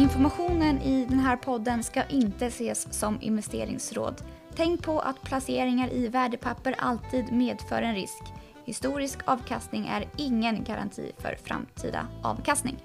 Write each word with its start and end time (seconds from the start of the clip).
Informationen 0.00 0.82
i 0.82 1.04
den 1.04 1.18
här 1.18 1.36
podden 1.36 1.82
ska 1.82 2.04
inte 2.04 2.46
ses 2.46 2.98
som 2.98 3.18
investeringsråd. 3.20 4.22
Tänk 4.56 4.82
på 4.82 5.00
att 5.00 5.22
placeringar 5.22 5.92
i 5.92 6.08
värdepapper 6.08 6.74
alltid 6.78 7.32
medför 7.32 7.82
en 7.82 7.94
risk. 7.94 8.22
Historisk 8.64 9.18
avkastning 9.24 9.86
är 9.86 10.04
ingen 10.16 10.64
garanti 10.64 11.12
för 11.18 11.36
framtida 11.44 12.06
avkastning. 12.22 12.76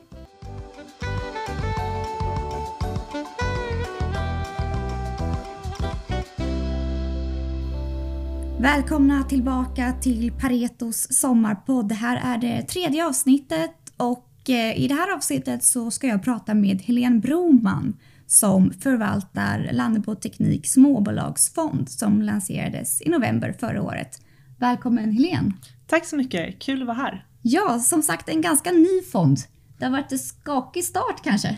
Välkomna 8.59 9.23
tillbaka 9.23 9.93
till 10.01 10.31
Paretos 10.41 11.07
sommarpodd. 11.09 11.87
Det 11.87 11.95
här 11.95 12.35
är 12.35 12.37
det 12.37 12.61
tredje 12.61 13.07
avsnittet 13.07 13.75
och 13.97 14.34
i 14.53 14.87
det 14.87 14.93
här 14.93 15.15
avsnittet 15.15 15.63
så 15.63 15.91
ska 15.91 16.07
jag 16.07 16.23
prata 16.23 16.53
med 16.53 16.81
Helene 16.81 17.19
Broman 17.19 17.97
som 18.27 18.71
förvaltar 18.71 19.69
Lannebo 19.71 20.15
Teknik 20.15 20.67
småbolagsfond 20.67 21.89
som 21.89 22.21
lanserades 22.21 23.01
i 23.01 23.09
november 23.09 23.55
förra 23.59 23.81
året. 23.81 24.21
Välkommen 24.59 25.11
Helene! 25.11 25.51
Tack 25.87 26.05
så 26.05 26.15
mycket, 26.17 26.59
kul 26.59 26.81
att 26.81 26.87
vara 26.87 26.97
här. 26.97 27.25
Ja, 27.41 27.79
som 27.79 28.01
sagt 28.01 28.29
en 28.29 28.41
ganska 28.41 28.71
ny 28.71 29.01
fond. 29.11 29.37
Det 29.77 29.85
har 29.85 29.91
varit 29.91 30.11
en 30.11 30.19
skakig 30.19 30.83
start 30.83 31.23
kanske? 31.23 31.57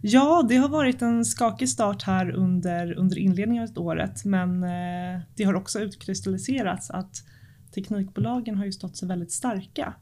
Ja, 0.00 0.46
det 0.48 0.56
har 0.56 0.68
varit 0.68 1.02
en 1.02 1.24
skakig 1.24 1.68
start 1.68 2.02
här 2.02 2.30
under, 2.30 2.92
under 2.92 3.18
inledningen 3.18 3.68
av 3.76 3.82
året 3.82 4.24
men 4.24 4.62
eh, 4.62 5.20
det 5.36 5.44
har 5.44 5.54
också 5.54 5.80
utkristalliserats 5.80 6.90
att 6.90 7.22
teknikbolagen 7.74 8.56
har 8.56 8.64
ju 8.64 8.72
stått 8.72 8.96
sig 8.96 9.08
väldigt 9.08 9.32
starka 9.32 9.94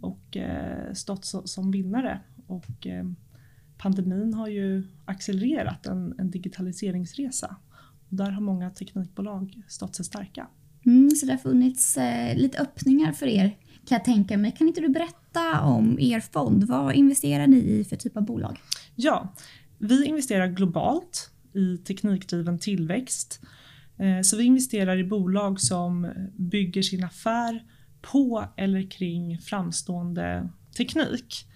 och 0.00 0.36
eh, 0.36 0.92
stått 0.92 1.24
som 1.44 1.70
vinnare 1.70 2.20
och 2.46 2.86
eh, 2.86 3.04
pandemin 3.78 4.34
har 4.34 4.48
ju 4.48 4.82
accelererat 5.04 5.86
en, 5.86 6.14
en 6.18 6.30
digitaliseringsresa 6.30 7.56
och 8.08 8.16
där 8.16 8.30
har 8.30 8.40
många 8.40 8.70
teknikbolag 8.70 9.62
stått 9.68 9.94
sig 9.94 10.04
starka. 10.04 10.46
Mm, 10.86 11.10
så 11.10 11.26
det 11.26 11.32
har 11.32 11.38
funnits 11.38 11.96
eh, 11.96 12.36
lite 12.36 12.58
öppningar 12.58 13.12
för 13.12 13.26
er 13.26 13.56
kan 13.86 13.96
jag 13.96 14.04
tänka 14.04 14.38
mig. 14.38 14.54
Kan 14.58 14.68
inte 14.68 14.80
du 14.80 14.88
berätta 14.88 15.60
om 15.60 15.98
er 16.00 16.20
fond? 16.20 16.64
Vad 16.64 16.94
investerar 16.94 17.46
ni 17.46 17.56
i 17.56 17.84
för 17.84 17.96
typ 17.96 18.16
av 18.16 18.24
bolag? 18.24 18.60
Ja, 18.94 19.34
vi 19.78 20.04
investerar 20.04 20.46
globalt 20.46 21.30
i 21.54 21.76
teknikdriven 21.76 22.58
tillväxt. 22.58 23.40
Eh, 23.98 24.22
så 24.22 24.36
vi 24.36 24.44
investerar 24.44 24.98
i 24.98 25.04
bolag 25.04 25.60
som 25.60 26.08
bygger 26.36 26.82
sin 26.82 27.04
affär 27.04 27.64
på 28.02 28.44
eller 28.56 28.90
kring 28.90 29.38
framstående 29.38 30.48
teknik. 30.76 31.46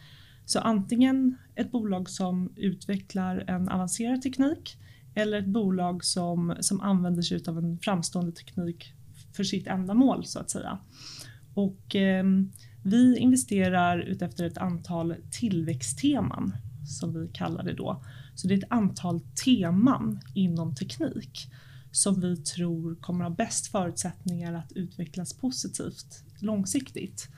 Så 0.45 0.59
antingen 0.59 1.37
ett 1.55 1.71
bolag 1.71 2.11
som 2.11 2.53
utvecklar 2.57 3.45
en 3.47 3.69
avancerad 3.69 4.23
teknik 4.23 4.77
eller 5.15 5.39
ett 5.39 5.47
bolag 5.47 6.05
som, 6.05 6.57
som 6.61 6.81
använder 6.81 7.23
sig 7.23 7.43
av 7.49 7.59
en 7.59 7.79
framstående 7.79 8.33
teknik 8.33 8.93
för 9.33 9.45
sitt 9.45 9.67
ändamål 9.67 10.25
så 10.25 10.39
att 10.39 10.51
säga. 10.51 10.79
Och 11.55 11.97
eh, 11.97 12.25
vi 12.83 13.19
investerar 13.19 13.99
utefter 13.99 14.45
ett 14.45 14.59
antal 14.59 15.15
tillväxtteman 15.31 16.53
som 16.87 17.21
vi 17.21 17.29
kallar 17.29 17.63
det 17.63 17.75
då. 17.75 18.05
Så 18.35 18.49
det 18.49 18.55
är 18.55 18.59
ett 18.59 18.65
antal 18.71 19.21
teman 19.45 20.21
inom 20.35 20.75
teknik 20.75 21.49
som 21.95 22.21
vi 22.21 22.37
tror 22.37 22.95
kommer 22.95 23.25
ha 23.25 23.31
bäst 23.31 23.67
förutsättningar 23.67 24.55
att 24.55 24.73
utvecklas 24.73 25.33
positivt 25.33 26.25
långsiktigt. 26.39 27.29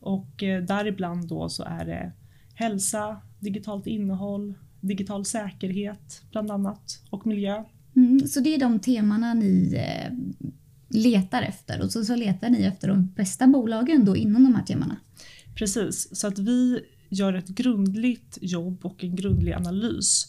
Och 0.00 0.42
eh, 0.42 0.62
däribland 0.62 1.28
då 1.28 1.48
så 1.48 1.64
är 1.64 1.84
det 1.84 2.12
hälsa, 2.54 3.20
digitalt 3.38 3.86
innehåll, 3.86 4.54
digital 4.80 5.24
säkerhet 5.24 6.22
bland 6.30 6.50
annat 6.50 7.02
och 7.10 7.26
miljö. 7.26 7.64
Mm, 7.96 8.26
så 8.26 8.40
det 8.40 8.54
är 8.54 8.60
de 8.60 8.80
temana 8.80 9.34
ni 9.34 9.74
eh, 9.74 10.12
letar 10.88 11.42
efter 11.42 11.82
och 11.82 11.92
så, 11.92 12.04
så 12.04 12.16
letar 12.16 12.50
ni 12.50 12.62
efter 12.62 12.88
de 12.88 13.06
bästa 13.06 13.46
bolagen 13.46 14.04
då 14.04 14.16
inom 14.16 14.44
de 14.44 14.54
här 14.54 14.64
temana? 14.64 14.96
Precis, 15.54 16.16
så 16.16 16.26
att 16.26 16.38
vi 16.38 16.80
gör 17.08 17.32
ett 17.32 17.48
grundligt 17.48 18.38
jobb 18.40 18.86
och 18.86 19.04
en 19.04 19.16
grundlig 19.16 19.52
analys 19.52 20.28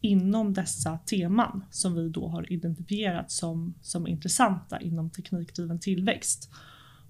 inom 0.00 0.52
dessa 0.52 0.98
teman 0.98 1.64
som 1.70 1.94
vi 1.94 2.08
då 2.08 2.28
har 2.28 2.52
identifierat 2.52 3.30
som, 3.30 3.74
som 3.82 4.06
intressanta 4.06 4.80
inom 4.80 5.10
teknikdriven 5.10 5.80
tillväxt. 5.80 6.50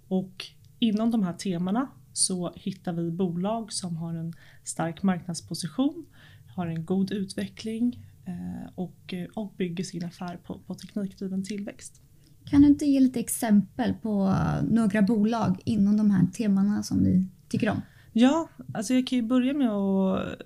Och 0.09 0.47
inom 0.79 1.11
de 1.11 1.23
här 1.23 1.33
temana 1.33 1.89
så 2.13 2.53
hittar 2.55 2.93
vi 2.93 3.11
bolag 3.11 3.73
som 3.73 3.97
har 3.97 4.15
en 4.15 4.33
stark 4.65 5.03
marknadsposition, 5.03 6.07
har 6.57 6.67
en 6.67 6.85
god 6.85 7.13
utveckling 7.13 8.07
eh, 8.25 8.71
och, 8.75 9.15
och 9.35 9.55
bygger 9.57 9.85
sin 9.85 10.05
affär 10.05 10.37
på, 10.37 10.59
på 10.59 10.75
teknikdriven 10.75 11.45
tillväxt. 11.45 12.03
Kan 12.45 12.63
du 12.63 12.69
inte 12.69 12.85
ge 12.85 13.01
lite 13.01 13.21
exempel 13.21 13.95
på 13.95 14.35
några 14.71 15.03
bolag 15.03 15.61
inom 15.65 15.97
de 15.97 16.11
här 16.11 16.27
temana 16.27 16.83
som 16.83 16.99
ni 16.99 17.27
tycker 17.49 17.71
om? 17.71 17.83
Ja, 18.13 18.49
alltså 18.75 18.95
jag 18.95 19.07
kan 19.07 19.19
ju 19.19 19.23
börja 19.23 19.55
med 19.55 19.71
att 19.71 20.41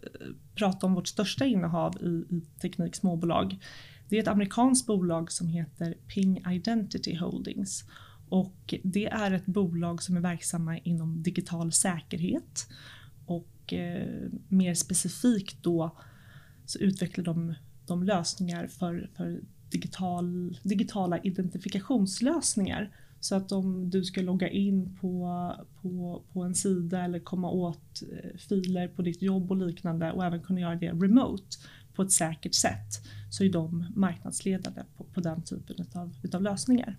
prata 0.55 0.87
om 0.87 0.95
vårt 0.95 1.09
största 1.09 1.47
innehav 1.47 1.97
i, 2.01 2.37
i 2.37 2.41
teknik 2.61 2.97
småbolag. 2.97 3.59
Det 4.09 4.17
är 4.17 4.23
ett 4.23 4.29
amerikanskt 4.29 4.87
bolag 4.87 5.33
som 5.33 5.49
heter 5.49 5.95
Ping 6.15 6.45
Identity 6.53 7.17
Holdings. 7.17 7.85
Och 8.29 8.75
det 8.83 9.07
är 9.07 9.31
ett 9.33 9.47
bolag 9.47 10.03
som 10.03 10.17
är 10.17 10.21
verksamma 10.21 10.79
inom 10.79 11.23
digital 11.23 11.73
säkerhet. 11.73 12.69
Och 13.27 13.73
eh, 13.73 14.29
mer 14.49 14.75
specifikt 14.75 15.63
då 15.63 15.97
så 16.67 16.79
utvecklar 16.79 17.25
de, 17.25 17.55
de 17.87 18.03
lösningar 18.03 18.67
för, 18.67 19.11
för 19.17 19.41
digital, 19.71 20.59
digitala 20.63 21.19
identifikationslösningar 21.19 22.91
så 23.25 23.35
att 23.35 23.53
om 23.53 23.91
du 23.91 24.05
ska 24.05 24.21
logga 24.23 24.49
in 24.49 24.97
på, 25.01 25.29
på, 25.83 26.23
på 26.33 26.43
en 26.43 26.55
sida 26.55 27.05
eller 27.05 27.19
komma 27.19 27.51
åt 27.51 28.03
eh, 28.13 28.39
filer 28.39 28.89
på 28.89 29.03
ditt 29.03 29.23
jobb 29.23 29.51
och 29.51 29.57
liknande 29.57 30.13
och 30.13 30.25
även 30.25 30.41
kunna 30.43 30.61
göra 30.61 30.75
det 30.75 30.91
remote 30.91 31.57
på 31.95 32.03
ett 32.03 32.13
säkert 32.13 32.55
sätt 32.55 33.07
så 33.31 33.45
är 33.45 33.53
de 33.53 33.87
marknadsledande 33.95 34.83
på, 34.97 35.05
på 35.05 35.21
den 35.21 35.43
typen 35.43 35.87
av 35.95 36.15
utav 36.23 36.43
lösningar. 36.43 36.97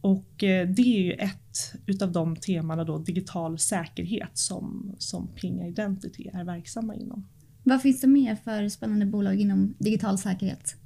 Och 0.00 0.44
eh, 0.44 0.68
det 0.68 0.82
är 0.82 1.02
ju 1.02 1.12
ett 1.12 1.74
utav 1.86 2.12
de 2.12 2.36
temana 2.36 2.84
då, 2.84 2.98
digital 2.98 3.58
säkerhet 3.58 4.38
som, 4.38 4.94
som 4.98 5.28
Ping 5.28 5.62
Identity 5.62 6.28
är 6.32 6.44
verksamma 6.44 6.94
inom. 6.94 7.28
Vad 7.62 7.82
finns 7.82 8.00
det 8.00 8.06
mer 8.06 8.36
för 8.36 8.68
spännande 8.68 9.06
bolag 9.06 9.40
inom 9.40 9.74
digital 9.78 10.18
säkerhet? 10.18 10.76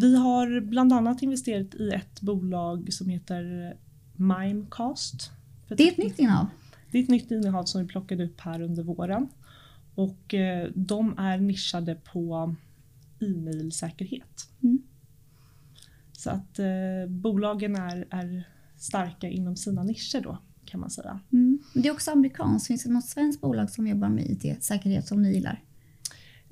Vi 0.00 0.16
har 0.16 0.60
bland 0.60 0.92
annat 0.92 1.22
investerat 1.22 1.74
i 1.74 1.90
ett 1.90 2.20
bolag 2.20 2.92
som 2.92 3.08
heter 3.08 3.76
Mimecast. 4.16 5.30
Det 5.68 5.88
är 5.88 5.92
ett 5.92 5.98
nytt 5.98 6.18
innehav? 6.18 6.46
Det 6.90 6.98
är 6.98 7.02
ett 7.02 7.08
nytt 7.08 7.30
innehav 7.30 7.64
som 7.64 7.80
vi 7.82 7.88
plockade 7.88 8.24
upp 8.24 8.40
här 8.40 8.60
under 8.60 8.82
våren. 8.82 9.28
Och 9.94 10.34
eh, 10.34 10.68
de 10.74 11.18
är 11.18 11.38
nischade 11.38 11.94
på 11.94 12.54
e-mailsäkerhet. 13.20 14.48
Mm. 14.62 14.82
Så 16.12 16.30
att 16.30 16.58
eh, 16.58 17.08
bolagen 17.08 17.76
är, 17.76 18.06
är 18.10 18.48
starka 18.76 19.28
inom 19.28 19.56
sina 19.56 19.82
nischer 19.82 20.20
då 20.20 20.38
kan 20.64 20.80
man 20.80 20.90
säga. 20.90 21.20
Mm. 21.32 21.58
Det 21.74 21.88
är 21.88 21.92
också 21.92 22.10
amerikanskt. 22.10 22.66
Finns 22.66 22.84
det 22.84 22.90
något 22.90 23.08
svenskt 23.08 23.40
bolag 23.40 23.70
som 23.70 23.86
jobbar 23.86 24.08
med 24.08 24.30
IT-säkerhet 24.30 25.06
som 25.06 25.22
ni 25.22 25.32
gillar? 25.32 25.62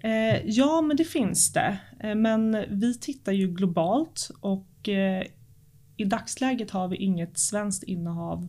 Eh, 0.05 0.47
ja, 0.47 0.81
men 0.81 0.97
det 0.97 1.05
finns 1.05 1.53
det. 1.53 1.79
Eh, 2.01 2.15
men 2.15 2.65
vi 2.69 2.99
tittar 2.99 3.33
ju 3.33 3.49
globalt 3.49 4.31
och 4.41 4.89
eh, 4.89 5.27
i 5.97 6.05
dagsläget 6.05 6.71
har 6.71 6.89
vi 6.89 6.97
inget 6.97 7.39
svenskt 7.39 7.83
innehav 7.83 8.49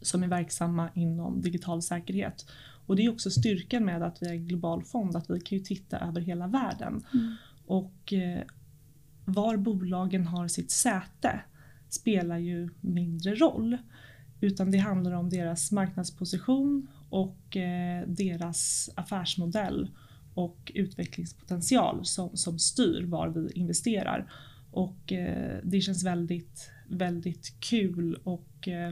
som 0.00 0.22
är 0.22 0.28
verksamma 0.28 0.90
inom 0.94 1.40
digital 1.40 1.82
säkerhet. 1.82 2.46
Och 2.86 2.96
det 2.96 3.04
är 3.04 3.12
också 3.12 3.30
styrkan 3.30 3.84
med 3.84 4.02
att 4.02 4.22
vi 4.22 4.26
är 4.26 4.32
en 4.32 4.48
global 4.48 4.84
fond, 4.84 5.16
att 5.16 5.30
vi 5.30 5.40
kan 5.40 5.58
ju 5.58 5.64
titta 5.64 5.98
över 5.98 6.20
hela 6.20 6.46
världen. 6.46 7.04
Mm. 7.14 7.34
Och 7.66 8.12
var 9.24 9.56
bolagen 9.56 10.26
har 10.26 10.48
sitt 10.48 10.70
säte 10.70 11.40
spelar 11.88 12.38
ju 12.38 12.70
mindre 12.80 13.34
roll. 13.34 13.78
Utan 14.40 14.70
det 14.70 14.78
handlar 14.78 15.12
om 15.12 15.30
deras 15.30 15.72
marknadsposition 15.72 16.88
och 17.10 17.56
deras 18.06 18.90
affärsmodell 18.94 19.88
och 20.34 20.72
utvecklingspotential 20.74 22.04
som, 22.04 22.36
som 22.36 22.58
styr 22.58 23.04
var 23.04 23.28
vi 23.28 23.52
investerar. 23.52 24.32
Och 24.70 25.12
eh, 25.12 25.58
det 25.62 25.80
känns 25.80 26.04
väldigt, 26.04 26.70
väldigt 26.88 27.60
kul 27.60 28.18
och 28.24 28.68
eh, 28.68 28.88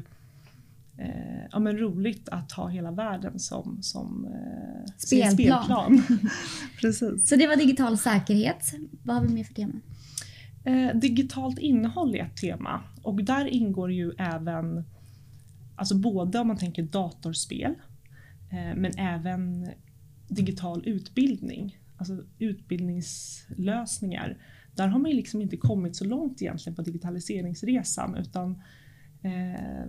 eh 0.98 1.44
ja, 1.52 1.58
men 1.58 1.78
roligt 1.78 2.28
att 2.28 2.52
ha 2.52 2.68
hela 2.68 2.90
världen 2.90 3.38
som, 3.38 3.78
som 3.82 4.26
eh, 4.26 4.92
spelplan. 4.96 5.32
spelplan. 5.32 6.02
Precis. 6.80 7.28
Så 7.28 7.36
det 7.36 7.46
var 7.46 7.56
digital 7.56 7.98
säkerhet. 7.98 8.74
Vad 9.02 9.16
har 9.16 9.22
vi 9.22 9.34
mer 9.34 9.44
för 9.44 9.54
tema? 9.54 9.80
Eh, 10.64 10.96
digitalt 10.96 11.58
innehåll 11.58 12.14
är 12.14 12.24
ett 12.24 12.36
tema 12.36 12.80
och 13.02 13.24
där 13.24 13.46
ingår 13.46 13.92
ju 13.92 14.12
även 14.18 14.84
alltså 15.76 15.94
både 15.94 16.38
om 16.38 16.48
man 16.48 16.56
tänker 16.56 16.82
datorspel 16.82 17.74
eh, 18.50 18.76
men 18.76 18.98
även 18.98 19.68
digital 20.34 20.88
utbildning. 20.88 21.79
alltså 21.96 22.25
utbildningslösningar. 22.38 24.38
Där 24.75 24.88
har 24.88 24.99
man 24.99 25.11
liksom 25.11 25.43
inte 25.43 25.56
kommit 25.56 25.96
så 25.96 26.05
långt 26.05 26.43
egentligen 26.43 26.76
på 26.76 26.82
digitaliseringsresan 26.82 28.17
utan 28.17 28.62
eh, 29.23 29.87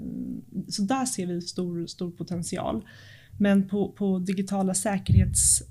så 0.67 0.81
där 0.81 1.05
ser 1.05 1.25
vi 1.25 1.41
stor, 1.41 1.87
stor 1.87 2.11
potential. 2.11 2.85
Men 3.39 3.69
på, 3.69 3.91
på 3.91 4.19
digitala 4.19 4.73
säkerhets 4.73 5.63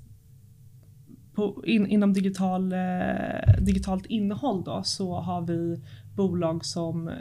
på, 1.33 1.63
in, 1.65 1.87
inom 1.87 2.13
digital, 2.13 2.73
eh, 2.73 3.61
digitalt 3.61 4.05
innehåll 4.05 4.63
då, 4.63 4.83
så 4.83 5.15
har 5.15 5.41
vi 5.41 5.81
bolag 6.15 6.65
som 6.65 7.07
eh, 7.07 7.15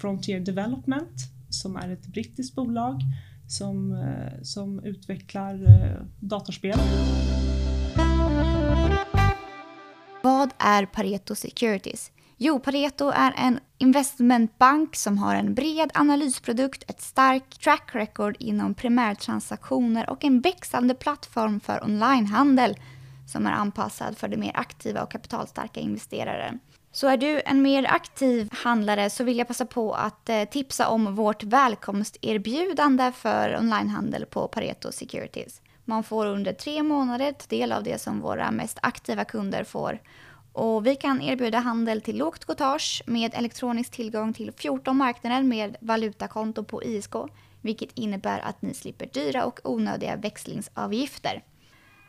Frontier 0.00 0.40
Development 0.40 1.30
som 1.48 1.76
är 1.76 1.88
ett 1.88 2.06
brittiskt 2.06 2.54
bolag 2.54 3.00
som, 3.48 3.92
eh, 3.92 4.42
som 4.42 4.80
utvecklar 4.84 5.54
eh, 5.54 6.06
datorspel. 6.20 6.78
Vad 10.22 10.50
är 10.58 10.86
Pareto 10.86 11.34
Securities? 11.34 12.12
Jo, 12.36 12.58
Pareto 12.58 13.08
är 13.08 13.34
en 13.36 13.58
investmentbank 13.78 14.96
som 14.96 15.18
har 15.18 15.34
en 15.34 15.54
bred 15.54 15.90
analysprodukt, 15.94 16.90
ett 16.90 17.00
starkt 17.00 17.60
track 17.60 17.90
record 17.92 18.36
inom 18.38 18.74
primärtransaktioner 18.74 20.10
och 20.10 20.24
en 20.24 20.40
växande 20.40 20.94
plattform 20.94 21.60
för 21.60 21.84
onlinehandel 21.84 22.76
som 23.26 23.46
är 23.46 23.52
anpassad 23.52 24.18
för 24.18 24.28
de 24.28 24.36
mer 24.36 24.52
aktiva 24.54 25.02
och 25.02 25.10
kapitalstarka 25.10 25.80
investerare. 25.80 26.58
Så 26.94 27.08
är 27.08 27.16
du 27.16 27.42
en 27.44 27.62
mer 27.62 27.86
aktiv 27.88 28.48
handlare 28.52 29.10
så 29.10 29.24
vill 29.24 29.38
jag 29.38 29.48
passa 29.48 29.66
på 29.66 29.94
att 29.94 30.28
eh, 30.28 30.44
tipsa 30.44 30.88
om 30.88 31.14
vårt 31.14 31.42
välkomsterbjudande 31.42 33.12
för 33.12 33.56
onlinehandel 33.56 34.26
på 34.26 34.48
Pareto 34.48 34.92
Securities. 34.92 35.62
Man 35.84 36.04
får 36.04 36.26
under 36.26 36.52
tre 36.52 36.82
månader 36.82 37.32
ta 37.32 37.46
del 37.48 37.72
av 37.72 37.82
det 37.82 38.00
som 38.00 38.20
våra 38.20 38.50
mest 38.50 38.78
aktiva 38.82 39.24
kunder 39.24 39.64
får. 39.64 39.98
Och 40.52 40.86
vi 40.86 40.96
kan 40.96 41.22
erbjuda 41.22 41.58
handel 41.58 42.00
till 42.00 42.18
lågt 42.18 42.44
cotage 42.44 43.02
med 43.06 43.34
elektronisk 43.34 43.92
tillgång 43.92 44.32
till 44.32 44.52
14 44.52 44.96
marknader 44.96 45.42
med 45.42 45.76
valutakonto 45.80 46.64
på 46.64 46.84
ISK, 46.84 47.14
vilket 47.60 47.98
innebär 47.98 48.38
att 48.38 48.62
ni 48.62 48.74
slipper 48.74 49.06
dyra 49.06 49.44
och 49.44 49.60
onödiga 49.64 50.16
växlingsavgifter. 50.16 51.42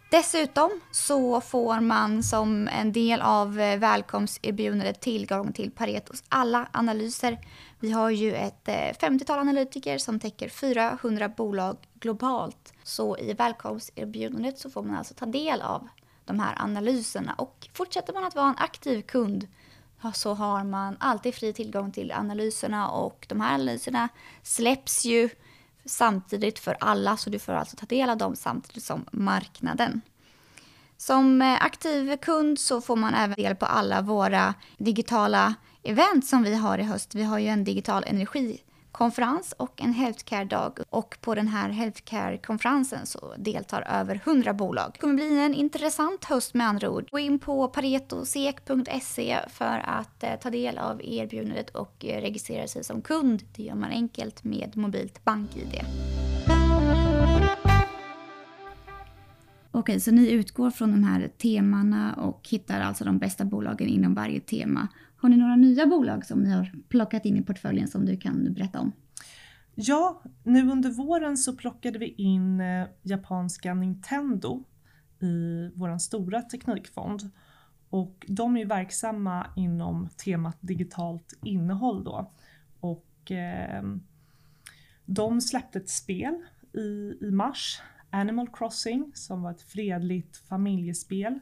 Dessutom 0.09 0.81
så 0.91 1.41
får 1.41 1.79
man 1.79 2.23
som 2.23 2.67
en 2.67 2.91
del 2.91 3.21
av 3.21 3.59
eh, 3.59 3.79
välkomsterbjudandet 3.79 5.01
tillgång 5.01 5.53
till 5.53 5.71
Paretos 5.71 6.23
alla 6.29 6.67
analyser. 6.71 7.37
Vi 7.79 7.91
har 7.91 8.09
ju 8.09 8.33
ett 8.33 8.67
eh, 8.67 8.73
50-tal 8.73 9.39
analytiker 9.39 9.97
som 9.97 10.19
täcker 10.19 10.49
400 10.49 11.29
bolag 11.29 11.77
globalt. 11.99 12.73
Så 12.83 13.17
i 13.17 13.33
välkomsterbjudandet 13.33 14.59
så 14.59 14.69
får 14.69 14.83
man 14.83 14.95
alltså 14.95 15.13
ta 15.13 15.25
del 15.25 15.61
av 15.61 15.87
de 16.25 16.39
här 16.39 16.55
analyserna. 16.57 17.33
Och 17.33 17.67
fortsätter 17.73 18.13
man 18.13 18.23
att 18.23 18.35
vara 18.35 18.49
en 18.49 18.57
aktiv 18.57 19.01
kund 19.01 19.47
så 20.13 20.33
har 20.33 20.63
man 20.63 20.97
alltid 20.99 21.35
fri 21.35 21.53
tillgång 21.53 21.91
till 21.91 22.11
analyserna 22.11 22.89
och 22.89 23.25
de 23.29 23.41
här 23.41 23.53
analyserna 23.53 24.09
släpps 24.43 25.05
ju 25.05 25.29
samtidigt 25.85 26.59
för 26.59 26.77
alla, 26.79 27.17
så 27.17 27.29
du 27.29 27.39
får 27.39 27.53
alltså 27.53 27.75
ta 27.75 27.85
del 27.85 28.09
av 28.09 28.17
dem 28.17 28.35
samtidigt 28.35 28.83
som 28.83 29.05
marknaden. 29.11 30.01
Som 30.97 31.41
eh, 31.41 31.53
aktiv 31.53 32.17
kund 32.17 32.59
så 32.59 32.81
får 32.81 32.95
man 32.95 33.13
även 33.13 33.35
del 33.35 33.55
på 33.55 33.65
alla 33.65 34.01
våra 34.01 34.53
digitala 34.77 35.55
event 35.83 36.25
som 36.25 36.43
vi 36.43 36.55
har 36.55 36.77
i 36.77 36.83
höst. 36.83 37.15
Vi 37.15 37.23
har 37.23 37.39
ju 37.39 37.47
en 37.47 37.63
digital 37.63 38.03
energi 38.07 38.61
konferens 38.95 39.53
och 39.57 39.81
en 39.81 39.93
healthcare-dag. 39.93 40.79
Och 40.89 41.17
på 41.21 41.35
den 41.35 41.47
här 41.47 41.69
healthcare-konferensen 41.69 43.05
så 43.05 43.33
deltar 43.37 43.81
över 43.81 44.21
100 44.25 44.53
bolag. 44.53 44.89
Det 44.93 44.99
kommer 44.99 45.13
bli 45.13 45.39
en 45.39 45.53
intressant 45.53 46.25
höst 46.25 46.53
med 46.53 46.67
andra 46.67 46.89
ord. 46.89 47.09
Gå 47.11 47.19
in 47.19 47.39
på 47.39 47.67
paretosek.se 47.67 49.39
för 49.49 49.83
att 49.85 50.23
eh, 50.23 50.35
ta 50.41 50.49
del 50.49 50.77
av 50.77 51.01
erbjudandet 51.03 51.69
och 51.69 52.05
eh, 52.05 52.21
registrera 52.21 52.67
sig 52.67 52.83
som 52.83 53.01
kund. 53.01 53.43
Det 53.55 53.63
gör 53.63 53.75
man 53.75 53.89
enkelt 53.89 54.43
med 54.43 54.77
mobilt 54.77 55.23
bank-id. 55.23 55.81
Okej, 59.71 59.99
så 59.99 60.11
ni 60.11 60.31
utgår 60.31 60.71
från 60.71 60.91
de 60.91 61.03
här 61.03 61.31
temana 61.37 62.13
och 62.13 62.47
hittar 62.49 62.81
alltså 62.81 63.03
de 63.03 63.17
bästa 63.17 63.45
bolagen 63.45 63.87
inom 63.87 64.13
varje 64.13 64.39
tema. 64.39 64.87
Har 65.25 65.29
ni 65.29 65.37
några 65.37 65.55
nya 65.55 65.87
bolag 65.87 66.25
som 66.25 66.43
ni 66.43 66.51
har 66.51 66.71
plockat 66.89 67.25
in 67.25 67.37
i 67.37 67.41
portföljen 67.41 67.87
som 67.87 68.05
du 68.05 68.17
kan 68.17 68.53
berätta 68.53 68.79
om? 68.79 68.91
Ja, 69.75 70.21
nu 70.43 70.71
under 70.71 70.89
våren 70.89 71.37
så 71.37 71.55
plockade 71.55 71.99
vi 71.99 72.07
in 72.07 72.61
eh, 72.61 72.87
japanska 73.01 73.73
Nintendo 73.73 74.63
i 75.19 75.69
vår 75.75 75.97
stora 75.97 76.41
teknikfond. 76.41 77.29
Och 77.89 78.25
de 78.27 78.57
är 78.57 78.65
verksamma 78.65 79.47
inom 79.55 80.09
temat 80.25 80.57
digitalt 80.61 81.33
innehåll 81.43 82.03
då. 82.03 82.31
Och 82.79 83.31
eh, 83.31 83.83
de 85.05 85.41
släppte 85.41 85.79
ett 85.79 85.89
spel 85.89 86.35
i, 86.73 87.17
i 87.21 87.31
mars 87.31 87.81
Animal 88.09 88.47
Crossing 88.53 89.11
som 89.15 89.41
var 89.41 89.51
ett 89.51 89.61
fredligt 89.61 90.37
familjespel. 90.37 91.39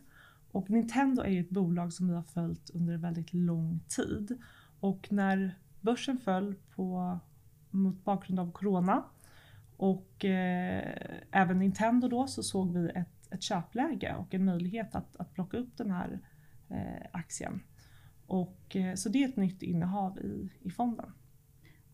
Och 0.54 0.70
Nintendo 0.70 1.22
är 1.22 1.30
ju 1.30 1.40
ett 1.40 1.50
bolag 1.50 1.94
som 1.94 2.08
vi 2.08 2.14
har 2.14 2.24
följt 2.24 2.70
under 2.70 2.98
väldigt 2.98 3.34
lång 3.34 3.80
tid. 3.88 4.38
Och 4.80 5.08
när 5.12 5.58
börsen 5.82 6.18
föll 6.18 6.56
på, 6.76 7.20
mot 7.70 8.04
bakgrund 8.04 8.40
av 8.40 8.52
Corona 8.52 9.04
och 9.78 10.26
eh, 10.26 11.22
även 11.32 11.60
Nintendo 11.60 12.08
då 12.08 12.28
så 12.28 12.44
såg 12.44 12.74
vi 12.74 12.90
ett, 12.90 13.34
ett 13.34 13.42
köpläge 13.42 14.16
och 14.16 14.34
en 14.34 14.46
möjlighet 14.46 14.96
att, 14.96 15.16
att 15.16 15.34
plocka 15.34 15.58
upp 15.58 15.78
den 15.78 15.92
här 15.92 16.20
eh, 16.70 17.08
aktien. 17.12 17.60
Och, 18.26 18.76
eh, 18.76 18.96
så 18.96 19.10
det 19.10 19.24
är 19.24 19.30
ett 19.30 19.38
nytt 19.38 19.62
innehav 19.64 20.20
i, 20.20 20.50
i 20.62 20.70
fonden. 20.70 21.12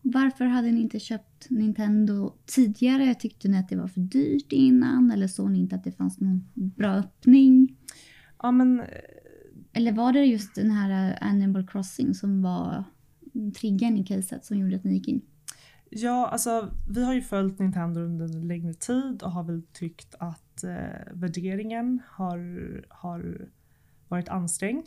Varför 0.02 0.44
hade 0.44 0.72
ni 0.72 0.80
inte 0.80 1.00
köpt 1.00 1.50
Nintendo 1.50 2.34
tidigare? 2.46 3.14
Tyckte 3.14 3.48
ni 3.48 3.58
att 3.58 3.68
det 3.68 3.76
var 3.76 3.88
för 3.88 4.00
dyrt 4.00 4.52
innan 4.52 5.10
eller 5.10 5.26
såg 5.26 5.50
ni 5.50 5.58
inte 5.58 5.76
att 5.76 5.84
det 5.84 5.92
fanns 5.92 6.20
någon 6.20 6.48
bra 6.54 6.90
öppning? 6.90 7.69
Ja, 8.42 8.50
men... 8.50 8.80
Eh, 8.80 8.86
eller 9.72 9.92
var 9.92 10.12
det 10.12 10.24
just 10.24 10.54
den 10.54 10.70
här 10.70 11.18
Animal 11.20 11.66
Crossing 11.66 12.14
som 12.14 12.42
var 12.42 12.84
triggern 13.60 13.96
i 13.96 14.04
caset 14.04 14.44
som 14.44 14.58
gjorde 14.58 14.76
att 14.76 14.84
ni 14.84 14.92
gick 14.92 15.08
in? 15.08 15.20
Ja, 15.90 16.28
alltså 16.28 16.70
vi 16.88 17.04
har 17.04 17.14
ju 17.14 17.22
följt 17.22 17.58
Nintendo 17.58 18.00
under 18.00 18.24
en 18.24 18.48
längre 18.48 18.74
tid 18.74 19.22
och 19.22 19.32
har 19.32 19.42
väl 19.42 19.62
tyckt 19.72 20.14
att 20.18 20.64
eh, 20.64 21.12
värderingen 21.12 22.00
har, 22.08 22.84
har 22.88 23.48
varit 24.08 24.28
ansträngd. 24.28 24.86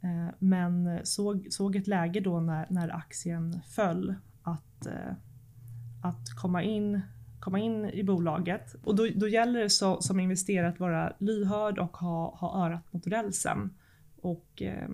Eh, 0.00 0.34
men 0.38 1.00
såg, 1.04 1.46
såg 1.50 1.76
ett 1.76 1.86
läge 1.86 2.20
då 2.20 2.40
när, 2.40 2.66
när 2.70 2.96
aktien 2.96 3.60
föll 3.68 4.14
att, 4.42 4.86
eh, 4.86 5.12
att 6.02 6.30
komma, 6.36 6.62
in, 6.62 7.00
komma 7.40 7.58
in 7.58 7.84
i 7.84 8.04
bolaget. 8.04 8.74
Och 8.84 8.96
då, 8.96 9.06
då 9.14 9.28
gäller 9.28 9.60
det 9.60 9.70
så, 9.70 10.00
som 10.00 10.20
investerare 10.20 10.68
att 10.68 10.80
vara 10.80 11.12
lyhörd 11.18 11.78
och 11.78 11.96
ha, 11.96 12.36
ha 12.36 12.66
örat 12.66 12.92
mot 12.92 13.06
rälsen 13.06 13.70
och 14.20 14.62
eh, 14.62 14.88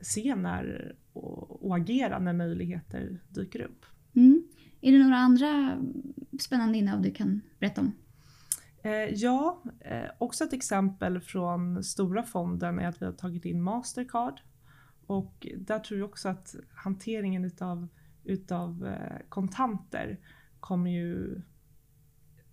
se 0.00 0.34
när 0.34 0.94
och, 1.12 1.66
och, 1.66 1.76
agera 1.76 2.18
när 2.18 2.32
möjligheter 2.32 3.18
dyker 3.28 3.60
upp. 3.60 3.86
Mm. 4.14 4.42
Är 4.80 4.92
det 4.92 4.98
några 4.98 5.16
andra 5.16 5.78
spännande 6.40 6.78
innehav 6.78 7.02
du 7.02 7.10
kan 7.10 7.40
berätta 7.58 7.80
om? 7.80 7.92
Eh, 8.82 8.92
ja, 8.92 9.62
eh, 9.80 10.10
också 10.18 10.44
ett 10.44 10.52
exempel 10.52 11.20
från 11.20 11.84
stora 11.84 12.22
fonden 12.22 12.78
är 12.78 12.88
att 12.88 13.02
vi 13.02 13.06
har 13.06 13.12
tagit 13.12 13.44
in 13.44 13.62
Mastercard 13.62 14.40
och 15.06 15.46
där 15.56 15.78
tror 15.78 16.00
jag 16.00 16.08
också 16.08 16.28
att 16.28 16.54
hanteringen 16.74 17.44
utav 17.44 17.88
utav 18.24 18.86
eh, 18.86 19.26
kontanter 19.28 20.18
kommer 20.60 20.90
ju 20.90 21.40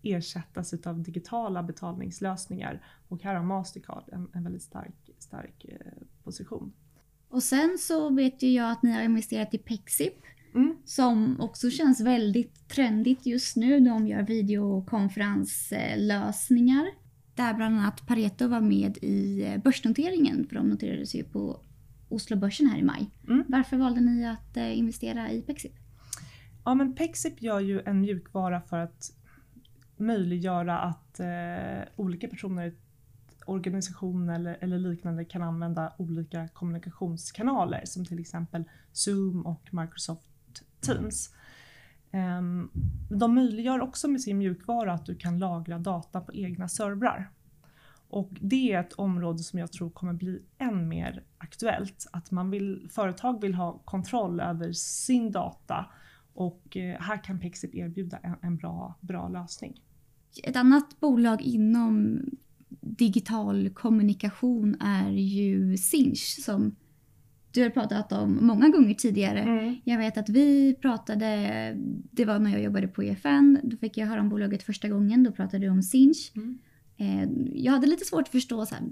ersättas 0.02 0.74
utav 0.74 1.04
digitala 1.04 1.64
betalningslösningar 1.64 2.84
och 3.08 3.24
här 3.24 3.36
har 3.36 3.44
Mastercard 3.44 4.04
en, 4.12 4.28
en 4.34 4.44
väldigt 4.44 4.64
stark, 4.64 5.10
stark 5.20 5.66
eh, 5.66 5.76
position. 6.24 6.74
Och 7.30 7.44
sen 7.44 7.78
så 7.80 8.10
vet 8.10 8.44
ju 8.44 8.52
jag 8.52 8.72
att 8.72 8.84
ni 8.84 8.92
har 8.92 9.02
investerat 9.02 9.54
i 9.54 9.58
Pexip 9.58 10.14
mm. 10.56 10.78
som 10.86 11.42
också 11.42 11.70
känns 11.70 12.02
väldigt 12.02 12.70
trendigt 12.70 13.26
just 13.26 13.56
nu. 13.56 13.80
De 13.80 14.08
gör 14.08 14.22
videokonferenslösningar 14.22 16.88
där 17.36 17.54
bland 17.54 17.80
annat 17.80 18.08
Pareto 18.08 18.48
var 18.48 18.62
med 18.62 18.98
i 19.02 19.44
eh, 19.44 19.58
börsnoteringen 19.58 20.48
för 20.48 20.56
de 20.56 20.70
noterades 20.70 21.16
ju 21.16 21.24
på 21.24 21.62
Oslobörsen 22.10 22.68
här 22.68 22.80
i 22.80 22.84
maj. 22.84 23.12
Mm. 23.28 23.44
Varför 23.48 23.78
valde 23.78 24.02
ni 24.02 24.28
att 24.28 24.58
eh, 24.58 24.78
investera 24.78 25.32
i 25.32 25.42
Pexip? 25.42 25.74
Ja, 26.66 26.76
men 26.76 26.96
Pexip 26.96 27.42
gör 27.42 27.60
ju 27.60 27.82
en 27.82 28.02
mjukvara 28.02 28.62
för 28.62 28.78
att 28.78 29.12
möjliggöra 30.00 30.80
att 30.80 31.20
eh, 31.20 31.88
olika 31.96 32.28
personer, 32.28 32.74
organisationer 33.46 34.36
eller, 34.36 34.58
eller, 34.62 34.80
liknande 34.80 35.26
kan 35.26 35.42
använda 35.42 35.94
olika 35.98 36.48
kommunikationskanaler 36.48 37.82
som 37.86 38.06
till 38.06 38.20
exempel 38.20 38.64
Zoom 38.92 39.46
och 39.46 39.70
Microsoft 39.72 40.28
Teams. 40.82 41.34
Eh, 42.12 42.42
de 43.10 43.36
möjliggör 43.36 43.82
också 43.82 44.08
med 44.08 44.22
sin 44.22 44.38
mjukvara 44.38 44.94
att 44.94 45.06
du 45.06 45.16
kan 45.16 45.40
lagra 45.40 45.78
data 45.78 46.22
på 46.22 46.34
egna 46.34 46.70
servrar. 46.70 47.30
Och 48.10 48.30
det 48.42 48.74
är 48.74 48.80
ett 48.80 48.94
område 48.94 49.40
som 49.40 49.60
jag 49.60 49.72
tror 49.72 49.90
kommer 49.90 50.14
bli 50.14 50.42
än 50.58 50.88
mer 50.88 51.24
aktuellt. 51.38 52.08
Att 52.12 52.32
man 52.32 52.52
vill, 52.52 52.90
företag 52.92 53.42
vill 53.42 53.54
ha 53.54 53.78
kontroll 53.86 54.40
över 54.40 54.72
sin 54.74 55.32
data 55.32 55.86
och 56.34 56.78
eh, 56.78 57.02
här 57.02 57.24
kan 57.24 57.40
Pexip 57.40 57.76
erbjuda 57.76 58.18
en, 58.18 58.36
en 58.42 58.58
bra, 58.58 58.94
bra 59.02 59.28
lösning. 59.28 59.82
Ett 60.44 60.56
annat 60.56 61.00
bolag 61.00 61.42
inom 61.42 62.20
digital 62.82 63.70
kommunikation 63.70 64.76
är 64.82 65.12
ju 65.12 65.78
Sinch 65.78 66.40
som 66.46 66.76
du 67.52 67.64
har 67.64 67.70
pratat 67.70 68.12
om 68.12 68.38
många 68.42 68.70
gånger 68.70 68.94
tidigare. 68.94 69.40
Mm. 69.40 69.76
Jag 69.84 69.98
vet 69.98 70.18
att 70.18 70.30
vi 70.30 70.76
pratade, 70.82 71.28
det 72.12 72.26
var 72.26 72.40
när 72.40 72.52
jag 72.52 72.62
jobbade 72.64 72.88
på 72.88 73.04
EFN, 73.04 73.58
då 73.64 73.78
fick 73.78 73.98
jag 73.98 74.08
höra 74.08 74.22
om 74.22 74.30
bolaget 74.30 74.64
första 74.64 74.90
gången, 74.90 75.24
då 75.24 75.32
pratade 75.32 75.66
du 75.66 75.70
om 75.70 75.84
Sinch. 75.84 76.32
Mm. 76.36 76.58
Eh, 76.98 77.30
Jag 77.64 77.72
hade 77.74 77.88
lite 77.88 78.06
svårt 78.06 78.22
att 78.22 78.30
förstå 78.30 78.66
så 78.66 78.76
här, 78.76 78.84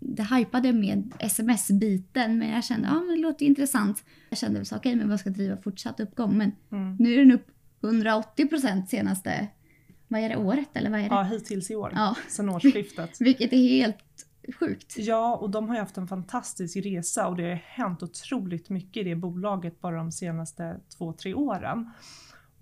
det 0.00 0.22
hypade 0.36 0.72
med 0.72 1.12
sms-biten 1.18 2.38
men 2.38 2.48
jag 2.50 2.64
kände 2.64 2.88
ja 2.88 3.00
det 3.10 3.16
låter 3.22 3.46
intressant. 3.46 4.04
Jag 4.30 4.38
kände 4.38 4.64
så 4.64 4.76
okej 4.76 4.96
men 4.96 5.08
vad 5.08 5.20
ska 5.20 5.30
driva 5.30 5.56
fortsatt 5.56 6.00
uppgång 6.00 6.38
men 6.38 6.52
Mm. 6.72 6.96
nu 6.98 7.14
är 7.14 7.18
den 7.18 7.32
upp 7.32 7.46
180 7.82 8.48
procent 8.48 8.88
senaste, 8.90 9.48
vad 10.08 10.20
är 10.20 10.28
det, 10.28 10.36
året 10.36 10.68
eller 10.72 10.90
vad 10.90 10.98
är 11.00 11.08
det? 11.08 11.14
Ja, 11.14 11.22
hittills 11.22 11.70
i 11.70 11.74
år, 11.74 11.92
Ja. 11.94 12.16
sedan 12.28 12.48
årsskiftet. 12.48 13.10
Vilket 13.20 13.52
är 13.52 13.56
helt 13.56 14.26
sjukt. 14.60 14.94
Ja, 14.98 15.36
och 15.36 15.50
de 15.50 15.68
har 15.68 15.74
ju 15.74 15.80
haft 15.80 15.96
en 15.96 16.08
fantastisk 16.08 16.76
resa 16.76 17.28
och 17.28 17.36
det 17.36 17.42
har 17.42 17.54
hänt 17.54 18.02
otroligt 18.02 18.70
mycket 18.70 19.00
i 19.00 19.04
det 19.04 19.14
bolaget 19.14 19.80
bara 19.80 19.96
de 19.96 20.12
senaste 20.12 20.80
två, 20.98 21.12
tre 21.12 21.34
åren. 21.34 21.90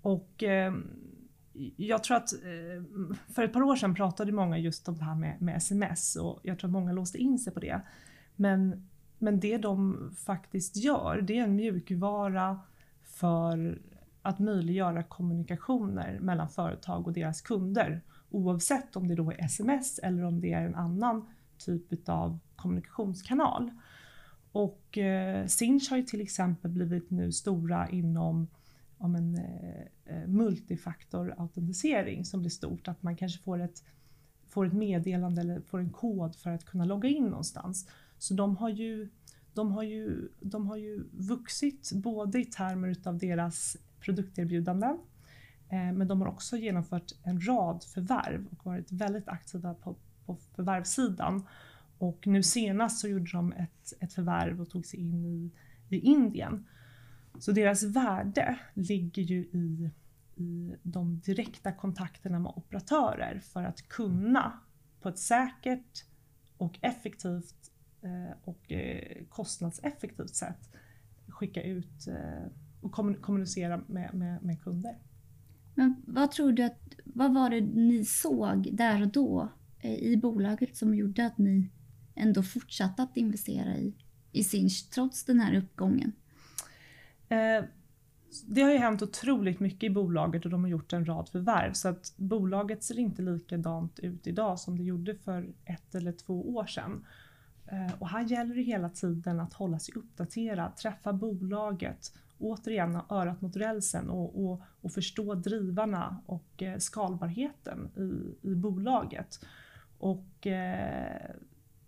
Och 0.01 0.43
eh, 0.43 0.73
jag 1.75 2.03
tror 2.03 2.17
att 2.17 2.33
eh, 2.33 2.83
för 3.33 3.43
ett 3.43 3.53
par 3.53 3.61
år 3.63 3.75
sedan 3.75 3.95
pratade 3.95 4.31
många 4.31 4.57
just 4.57 4.87
om 4.87 4.97
det 4.97 5.03
här 5.03 5.15
med, 5.15 5.41
med 5.41 5.57
sms 5.57 6.15
och 6.15 6.39
jag 6.43 6.59
tror 6.59 6.67
att 6.67 6.71
många 6.73 6.91
låste 6.91 7.17
in 7.17 7.39
sig 7.39 7.53
på 7.53 7.59
det. 7.59 7.81
Men, 8.35 8.87
men 9.17 9.39
det 9.39 9.57
de 9.57 10.09
faktiskt 10.25 10.75
gör, 10.75 11.21
det 11.21 11.37
är 11.39 11.43
en 11.43 11.55
mjukvara 11.55 12.59
för 13.03 13.79
att 14.23 14.39
möjliggöra 14.39 15.03
kommunikationer 15.03 16.19
mellan 16.19 16.49
företag 16.49 17.07
och 17.07 17.13
deras 17.13 17.41
kunder. 17.41 18.01
Oavsett 18.29 18.95
om 18.95 19.07
det 19.07 19.15
då 19.15 19.31
är 19.31 19.45
sms 19.45 19.99
eller 19.99 20.23
om 20.23 20.41
det 20.41 20.53
är 20.53 20.65
en 20.65 20.75
annan 20.75 21.25
typ 21.57 22.09
av 22.09 22.39
kommunikationskanal. 22.55 23.71
Och 24.51 24.97
eh, 24.97 25.45
Sinch 25.45 25.89
har 25.89 25.97
ju 25.97 26.03
till 26.03 26.21
exempel 26.21 26.71
blivit 26.71 27.09
nu 27.09 27.31
stora 27.31 27.89
inom 27.89 28.47
om 29.03 29.15
en 29.15 29.35
eh, 29.35 29.81
eh, 30.05 30.27
multifaktorautentisering 30.27 32.25
som 32.25 32.39
blir 32.39 32.49
stort. 32.49 32.87
Att 32.87 33.03
man 33.03 33.15
kanske 33.15 33.43
får 33.43 33.59
ett, 33.59 33.83
får 34.47 34.65
ett 34.65 34.73
meddelande 34.73 35.41
eller 35.41 35.61
får 35.61 35.79
en 35.79 35.89
kod 35.89 36.35
för 36.35 36.49
att 36.49 36.65
kunna 36.65 36.85
logga 36.85 37.09
in 37.09 37.23
någonstans. 37.23 37.89
Så 38.17 38.33
de 38.33 38.57
har 38.57 38.69
ju, 38.69 39.09
de 39.53 39.71
har 39.71 39.83
ju, 39.83 40.29
de 40.39 40.67
har 40.67 40.77
ju 40.77 41.03
vuxit 41.11 41.91
både 41.93 42.41
i 42.41 42.45
termer 42.45 42.87
utav 42.87 43.17
deras 43.17 43.77
produkterbjudanden 44.03 44.99
eh, 45.69 45.91
men 45.93 46.07
de 46.07 46.21
har 46.21 46.27
också 46.27 46.57
genomfört 46.57 47.11
en 47.23 47.47
rad 47.47 47.83
förvärv 47.83 48.47
och 48.51 48.65
varit 48.65 48.91
väldigt 48.91 49.27
aktiva 49.27 49.73
på, 49.73 49.95
på 50.25 50.37
förvärvssidan. 50.55 51.47
Och 51.97 52.27
nu 52.27 52.43
senast 52.43 52.99
så 52.99 53.07
gjorde 53.07 53.31
de 53.31 53.53
ett, 53.53 53.93
ett 53.99 54.13
förvärv 54.13 54.61
och 54.61 54.69
tog 54.69 54.85
sig 54.85 54.99
in 54.99 55.25
i, 55.25 55.51
i 55.95 55.99
Indien. 55.99 56.65
Så 57.39 57.51
deras 57.51 57.83
värde 57.83 58.59
ligger 58.73 59.23
ju 59.23 59.39
i, 59.39 59.91
i 60.35 60.75
de 60.83 61.19
direkta 61.19 61.71
kontakterna 61.71 62.39
med 62.39 62.51
operatörer 62.55 63.39
för 63.39 63.63
att 63.63 63.87
kunna 63.87 64.59
på 65.01 65.09
ett 65.09 65.19
säkert 65.19 66.05
och 66.57 66.79
effektivt 66.81 67.71
eh, 68.01 68.37
och 68.43 68.71
eh, 68.71 69.25
kostnadseffektivt 69.29 70.35
sätt 70.35 70.69
skicka 71.27 71.63
ut 71.63 72.07
och 72.83 72.91
kommun- 72.91 73.21
kommunicera 73.21 73.81
med, 73.87 74.13
med, 74.13 74.43
med 74.43 74.61
kunder. 74.61 74.97
Men 75.75 75.95
vad 76.07 76.31
tror 76.31 76.51
du 76.51 76.63
att, 76.63 76.79
vad 77.03 77.33
var 77.33 77.49
det 77.49 77.61
ni 77.61 78.05
såg 78.05 78.69
där 78.73 79.01
och 79.01 79.07
då 79.07 79.49
eh, 79.79 79.93
i 79.93 80.17
bolaget 80.17 80.77
som 80.77 80.95
gjorde 80.95 81.25
att 81.25 81.37
ni 81.37 81.69
ändå 82.15 82.43
fortsatte 82.43 83.03
att 83.03 83.17
investera 83.17 83.77
i, 83.77 83.93
i 84.31 84.43
Sinch 84.43 84.89
trots 84.89 85.23
den 85.23 85.39
här 85.39 85.55
uppgången? 85.55 86.11
Eh, 87.29 87.65
det 88.45 88.61
har 88.61 88.71
ju 88.71 88.77
hänt 88.77 89.01
otroligt 89.01 89.59
mycket 89.59 89.83
i 89.83 89.89
bolaget 89.89 90.45
och 90.45 90.51
de 90.51 90.63
har 90.63 90.69
gjort 90.69 90.93
en 90.93 91.05
rad 91.05 91.29
förvärv 91.29 91.73
så 91.73 91.87
att 91.87 92.13
bolaget 92.17 92.83
ser 92.83 92.99
inte 92.99 93.21
likadant 93.21 93.99
ut 93.99 94.27
idag 94.27 94.59
som 94.59 94.77
det 94.77 94.83
gjorde 94.83 95.15
för 95.15 95.53
ett 95.65 95.95
eller 95.95 96.11
två 96.11 96.55
år 96.55 96.65
sedan. 96.65 97.05
Eh, 97.65 97.93
och 97.99 98.09
här 98.09 98.23
gäller 98.23 98.55
det 98.55 98.61
hela 98.61 98.89
tiden 98.89 99.39
att 99.39 99.53
hålla 99.53 99.79
sig 99.79 99.95
uppdaterad, 99.95 100.75
träffa 100.75 101.13
bolaget, 101.13 102.13
återigen 102.43 102.95
ha 102.95 103.05
örat 103.21 103.41
mot 103.41 103.55
rälsen 103.55 104.09
och, 104.09 104.45
och, 104.45 104.61
och 104.81 104.91
förstå 104.91 105.35
drivarna 105.35 106.21
och 106.25 106.63
eh, 106.63 106.77
skalbarheten 106.77 107.91
i, 107.97 108.37
i 108.49 108.55
bolaget. 108.55 109.45
Och 109.97 110.47
eh, 110.47 111.31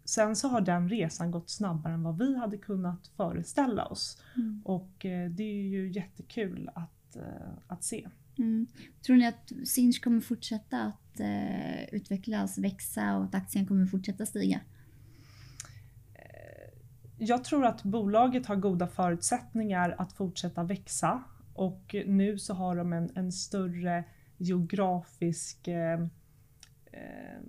sen 0.05 0.35
så 0.35 0.47
har 0.47 0.62
den 0.62 0.89
resan 0.89 1.31
gått 1.31 1.50
snabbare 1.50 1.93
än 1.93 2.03
vad 2.03 2.17
vi 2.17 2.38
hade 2.38 2.57
kunnat 2.57 3.07
föreställa 3.07 3.85
oss. 3.85 4.21
Mm. 4.35 4.62
Och 4.65 5.05
eh, 5.05 5.29
det 5.29 5.43
är 5.43 5.67
ju 5.67 5.91
jättekul 5.91 6.69
att, 6.75 7.15
eh, 7.15 7.53
att 7.67 7.83
se. 7.83 8.09
Mm. 8.38 8.67
Tror 9.05 9.15
ni 9.15 9.27
att 9.27 9.51
Sinch 9.65 10.01
kommer 10.03 10.21
fortsätta 10.21 10.81
att 10.81 11.19
eh, 11.19 11.83
utvecklas, 11.83 12.57
växa 12.57 13.17
och 13.17 13.24
att 13.24 13.35
aktien 13.35 13.65
kommer 13.65 13.85
fortsätta 13.85 14.25
stiga? 14.25 14.59
Jag 17.17 17.43
tror 17.43 17.65
att 17.65 17.84
bolaget 17.84 18.45
har 18.45 18.55
goda 18.55 18.88
förutsättningar 18.88 19.95
att 19.98 20.13
fortsätta 20.13 20.63
växa 20.63 21.24
och 21.53 21.95
nu 22.05 22.38
så 22.38 22.53
har 22.53 22.75
de 22.75 22.93
en, 22.93 23.10
en 23.15 23.31
större 23.31 24.03
geografisk 24.38 25.67
eh, 25.67 26.01
eh, 26.86 27.39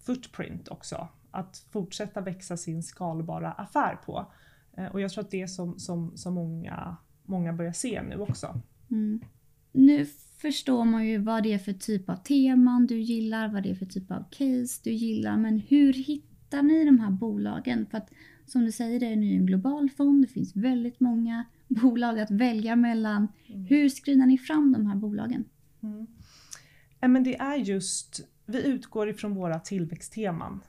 footprint 0.00 0.68
också. 0.68 1.08
Att 1.30 1.66
fortsätta 1.70 2.20
växa 2.20 2.56
sin 2.56 2.82
skalbara 2.82 3.52
affär 3.52 3.96
på. 4.06 4.32
Eh, 4.76 4.86
och 4.86 5.00
jag 5.00 5.10
tror 5.10 5.24
att 5.24 5.30
det 5.30 5.42
är 5.42 5.46
som, 5.46 5.78
som, 5.78 6.16
som 6.16 6.34
många, 6.34 6.96
många 7.22 7.52
börjar 7.52 7.72
se 7.72 8.02
nu 8.02 8.16
också. 8.16 8.60
Mm. 8.90 9.20
Nu 9.72 10.06
förstår 10.36 10.84
man 10.84 11.06
ju 11.06 11.18
vad 11.18 11.42
det 11.42 11.52
är 11.52 11.58
för 11.58 11.72
typ 11.72 12.08
av 12.08 12.16
teman 12.16 12.86
du 12.86 13.00
gillar, 13.00 13.48
vad 13.48 13.62
det 13.62 13.70
är 13.70 13.74
för 13.74 13.86
typ 13.86 14.10
av 14.10 14.24
case 14.30 14.80
du 14.84 14.92
gillar. 14.92 15.36
Men 15.36 15.58
hur 15.58 15.92
hittar 15.92 16.62
ni 16.62 16.84
de 16.84 17.00
här 17.00 17.10
bolagen? 17.10 17.86
För 17.86 17.98
att 17.98 18.10
som 18.52 18.64
du 18.64 18.72
säger, 18.72 19.00
det 19.00 19.06
är 19.06 19.16
nu 19.16 19.34
en 19.34 19.46
global 19.46 19.90
fond. 19.90 20.24
Det 20.24 20.28
finns 20.28 20.56
väldigt 20.56 21.00
många 21.00 21.44
bolag 21.68 22.20
att 22.20 22.30
välja 22.30 22.76
mellan. 22.76 23.28
Hur 23.46 23.88
screenar 23.88 24.26
ni 24.26 24.38
fram 24.38 24.72
de 24.72 24.86
här 24.86 24.96
bolagen? 24.96 25.44
Mm. 25.82 26.06
Ja, 27.00 27.08
men 27.08 27.24
det 27.24 27.36
är 27.36 27.56
just, 27.56 28.20
vi 28.46 28.66
utgår 28.66 29.08
ifrån 29.08 29.34
våra 29.34 29.58
tillväxtteman 29.58 30.60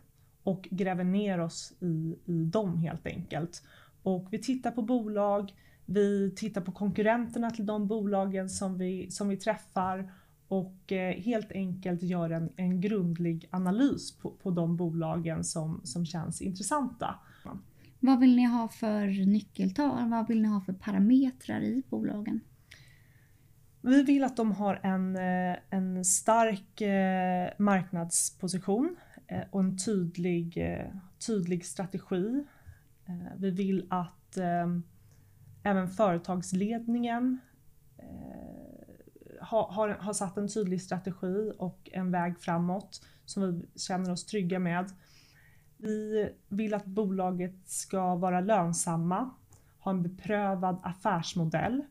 och 0.43 0.67
gräver 0.71 1.03
ner 1.03 1.39
oss 1.39 1.73
i, 1.79 2.15
i 2.25 2.45
dem 2.45 2.77
helt 2.77 3.07
enkelt. 3.07 3.63
Och 4.03 4.27
vi 4.31 4.39
tittar 4.39 4.71
på 4.71 4.81
bolag, 4.81 5.53
vi 5.85 6.33
tittar 6.35 6.61
på 6.61 6.71
konkurrenterna 6.71 7.51
till 7.51 7.65
de 7.65 7.87
bolagen 7.87 8.49
som 8.49 8.77
vi, 8.77 9.11
som 9.11 9.29
vi 9.29 9.37
träffar 9.37 10.11
och 10.47 10.91
eh, 10.91 11.21
helt 11.21 11.51
enkelt 11.51 12.03
gör 12.03 12.29
en, 12.29 12.49
en 12.55 12.81
grundlig 12.81 13.47
analys 13.49 14.17
på, 14.17 14.31
på 14.31 14.51
de 14.51 14.77
bolagen 14.77 15.43
som, 15.43 15.81
som 15.83 16.05
känns 16.05 16.41
intressanta. 16.41 17.15
Vad 18.05 18.19
vill 18.19 18.35
ni 18.35 18.45
ha 18.45 18.67
för 18.67 19.25
nyckeltal? 19.25 20.09
Vad 20.09 20.27
vill 20.27 20.41
ni 20.41 20.47
ha 20.47 20.61
för 20.61 20.73
parametrar 20.73 21.61
i 21.61 21.83
bolagen? 21.89 22.39
Vi 23.81 24.03
vill 24.03 24.23
att 24.23 24.37
de 24.37 24.51
har 24.51 24.79
en, 24.83 25.15
eh, 25.15 25.57
en 25.69 26.05
stark 26.05 26.81
eh, 26.81 27.49
marknadsposition 27.57 28.95
eh, 29.27 29.41
och 29.51 29.59
en 29.59 29.77
tydlig, 29.77 30.77
tydlig 31.27 31.65
strategi. 31.65 32.45
Vi 33.37 33.51
vill 33.51 33.87
att 33.89 34.37
även 35.63 35.89
företagsledningen 35.89 37.39
har, 39.41 39.67
har, 39.67 39.89
har 39.89 40.13
satt 40.13 40.37
en 40.37 40.49
tydlig 40.49 40.81
strategi 40.81 41.51
och 41.57 41.89
en 41.93 42.11
väg 42.11 42.39
framåt 42.39 43.05
som 43.25 43.43
vi 43.43 43.79
känner 43.79 44.11
oss 44.11 44.25
trygga 44.25 44.59
med. 44.59 44.91
Vi 45.83 46.29
vill 46.49 46.73
att 46.73 46.85
bolaget 46.85 47.55
ska 47.65 48.15
vara 48.15 48.41
lönsamma, 48.41 49.29
ha 49.79 49.91
en 49.91 50.03
beprövad 50.03 50.79
affärsmodell 50.83 51.81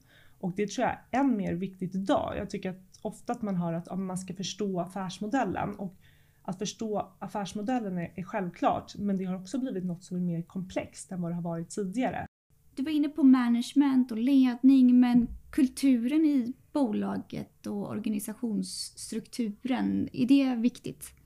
och 0.41 0.53
det 0.57 0.71
tror 0.71 0.87
jag 0.87 0.97
är 1.11 1.21
än 1.21 1.37
mer 1.37 1.55
viktigt 1.55 1.95
idag. 1.95 2.35
Jag 2.37 2.51
tycker 2.51 2.71
att 2.71 2.99
ofta 3.03 3.33
att 3.33 3.43
man 3.43 3.57
hör 3.57 3.73
att 3.73 3.87
ja, 3.91 3.97
man 3.97 4.19
ska 4.19 4.35
förstå 4.35 4.81
affärsmodellen 4.81 5.75
och 5.75 5.95
att 6.43 6.59
förstå 6.59 7.13
affärsmodellen 7.19 7.99
är, 7.99 8.13
är 8.15 8.23
självklart 8.23 8.95
men 8.99 9.17
det 9.17 9.25
har 9.25 9.37
också 9.37 9.59
blivit 9.59 9.85
något 9.85 10.05
som 10.05 10.17
är 10.17 10.21
mer 10.21 10.43
komplext 10.43 11.13
än 11.13 11.23
vad 11.23 11.31
det 11.31 11.35
har 11.35 11.43
varit 11.43 11.71
tidigare. 11.71 12.27
Du 12.75 12.83
var 12.83 12.93
inne 12.93 13.09
på 13.09 13.23
management 13.23 14.13
och 14.13 14.19
ledning 14.19 15.01
men 15.01 15.29
kulturen 15.51 16.25
i 16.25 16.53
bolaget 16.73 17.67
och 17.67 17.91
organisationsstrukturen, 17.91 20.09
är 20.13 20.27
det 20.27 20.55
viktigt? 20.55 21.22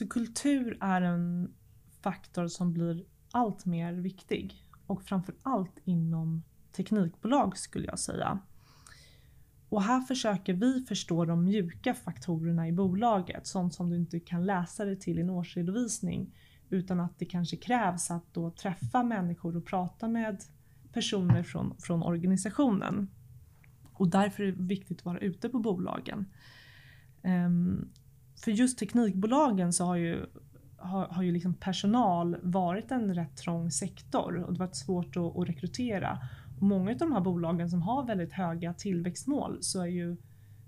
Så 0.00 0.06
kultur 0.06 0.78
är 0.80 1.02
en 1.02 1.54
faktor 2.02 2.48
som 2.48 2.72
blir 2.72 3.04
allt 3.32 3.66
mer 3.66 3.92
viktig 3.92 4.64
och 4.86 5.02
framför 5.02 5.34
allt 5.42 5.78
inom 5.84 6.42
teknikbolag 6.72 7.58
skulle 7.58 7.86
jag 7.86 7.98
säga. 7.98 8.38
Och 9.68 9.82
här 9.82 10.00
försöker 10.00 10.54
vi 10.54 10.84
förstå 10.88 11.24
de 11.24 11.44
mjuka 11.44 11.94
faktorerna 11.94 12.68
i 12.68 12.72
bolaget, 12.72 13.46
sånt 13.46 13.74
som 13.74 13.90
du 13.90 13.96
inte 13.96 14.20
kan 14.20 14.46
läsa 14.46 14.84
dig 14.84 14.98
till 14.98 15.18
i 15.18 15.22
en 15.22 15.30
årsredovisning 15.30 16.34
utan 16.70 17.00
att 17.00 17.18
det 17.18 17.24
kanske 17.24 17.56
krävs 17.56 18.10
att 18.10 18.34
då 18.34 18.50
träffa 18.50 19.02
människor 19.02 19.56
och 19.56 19.66
prata 19.66 20.08
med 20.08 20.42
personer 20.92 21.42
från, 21.42 21.76
från 21.78 22.02
organisationen. 22.02 23.10
Och 23.92 24.08
därför 24.08 24.42
är 24.42 24.46
det 24.46 24.62
viktigt 24.62 24.98
att 24.98 25.04
vara 25.04 25.18
ute 25.18 25.48
på 25.48 25.58
bolagen. 25.58 26.26
Um, 27.22 27.92
för 28.40 28.50
just 28.50 28.78
teknikbolagen 28.78 29.72
så 29.72 29.84
har 29.84 29.96
ju, 29.96 30.26
har, 30.76 31.06
har 31.06 31.22
ju 31.22 31.32
liksom 31.32 31.54
personal 31.54 32.36
varit 32.42 32.90
en 32.90 33.14
rätt 33.14 33.36
trång 33.36 33.70
sektor 33.70 34.36
och 34.36 34.52
det 34.52 34.58
har 34.58 34.66
varit 34.66 34.76
svårt 34.76 35.16
att, 35.16 35.36
att 35.36 35.48
rekrytera. 35.48 36.18
Och 36.56 36.62
många 36.62 36.90
av 36.90 36.98
de 36.98 37.12
här 37.12 37.20
bolagen 37.20 37.70
som 37.70 37.82
har 37.82 38.06
väldigt 38.06 38.32
höga 38.32 38.74
tillväxtmål 38.74 39.58
så 39.60 39.80
är 39.80 39.86
ju 39.86 40.16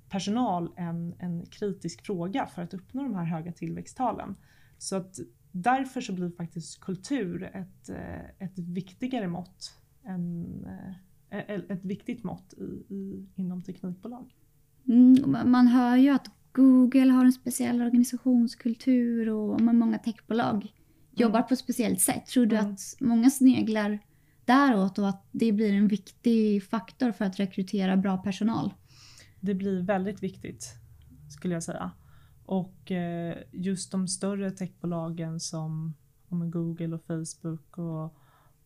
personal 0.09 0.73
en, 0.76 1.14
en 1.19 1.47
kritisk 1.47 2.07
fråga 2.07 2.47
för 2.47 2.62
att 2.62 2.75
uppnå 2.75 3.02
de 3.02 3.14
här 3.14 3.25
höga 3.25 3.52
tillväxttalen. 3.52 4.37
Så 4.79 4.97
att 4.97 5.19
därför 5.52 6.00
så 6.00 6.12
blir 6.12 6.31
faktiskt 6.31 6.81
kultur 6.81 7.50
ett, 7.55 7.88
eh, 7.88 8.47
ett 8.47 8.59
viktigare 8.59 9.29
mått 9.29 9.79
än, 10.05 10.47
eh, 11.31 11.50
ett 11.69 11.85
viktigt 11.85 12.25
mått 12.25 12.55
i, 12.59 12.95
i, 12.95 13.26
inom 13.35 13.62
teknikbolag. 13.62 14.35
Mm, 14.88 15.50
man 15.50 15.67
hör 15.67 15.97
ju 15.97 16.11
att 16.11 16.31
Google 16.52 17.12
har 17.12 17.25
en 17.25 17.32
speciell 17.32 17.82
organisationskultur 17.82 19.28
och 19.28 19.61
många 19.61 19.99
techbolag 19.99 20.54
mm. 20.54 20.68
jobbar 21.11 21.42
på 21.42 21.54
ett 21.54 21.61
speciellt 21.61 22.00
sätt. 22.00 22.26
Tror 22.26 22.47
du 22.47 22.56
mm. 22.56 22.73
att 22.73 22.80
många 23.00 23.30
sneglar 23.30 23.99
däråt 24.44 24.99
och 24.99 25.09
att 25.09 25.28
det 25.32 25.52
blir 25.52 25.73
en 25.73 25.88
viktig 25.88 26.64
faktor 26.64 27.12
för 27.12 27.25
att 27.25 27.40
rekrytera 27.40 27.97
bra 27.97 28.16
personal? 28.16 28.75
Det 29.40 29.54
blir 29.54 29.82
väldigt 29.82 30.23
viktigt 30.23 30.82
skulle 31.32 31.54
jag 31.54 31.62
säga. 31.62 31.90
Och 32.44 32.90
eh, 32.90 33.37
just 33.52 33.92
de 33.92 34.09
större 34.09 34.50
techbolagen 34.50 35.40
som 35.40 35.94
Google 36.28 36.94
och 36.94 37.04
Facebook 37.04 37.78
och, 37.78 38.16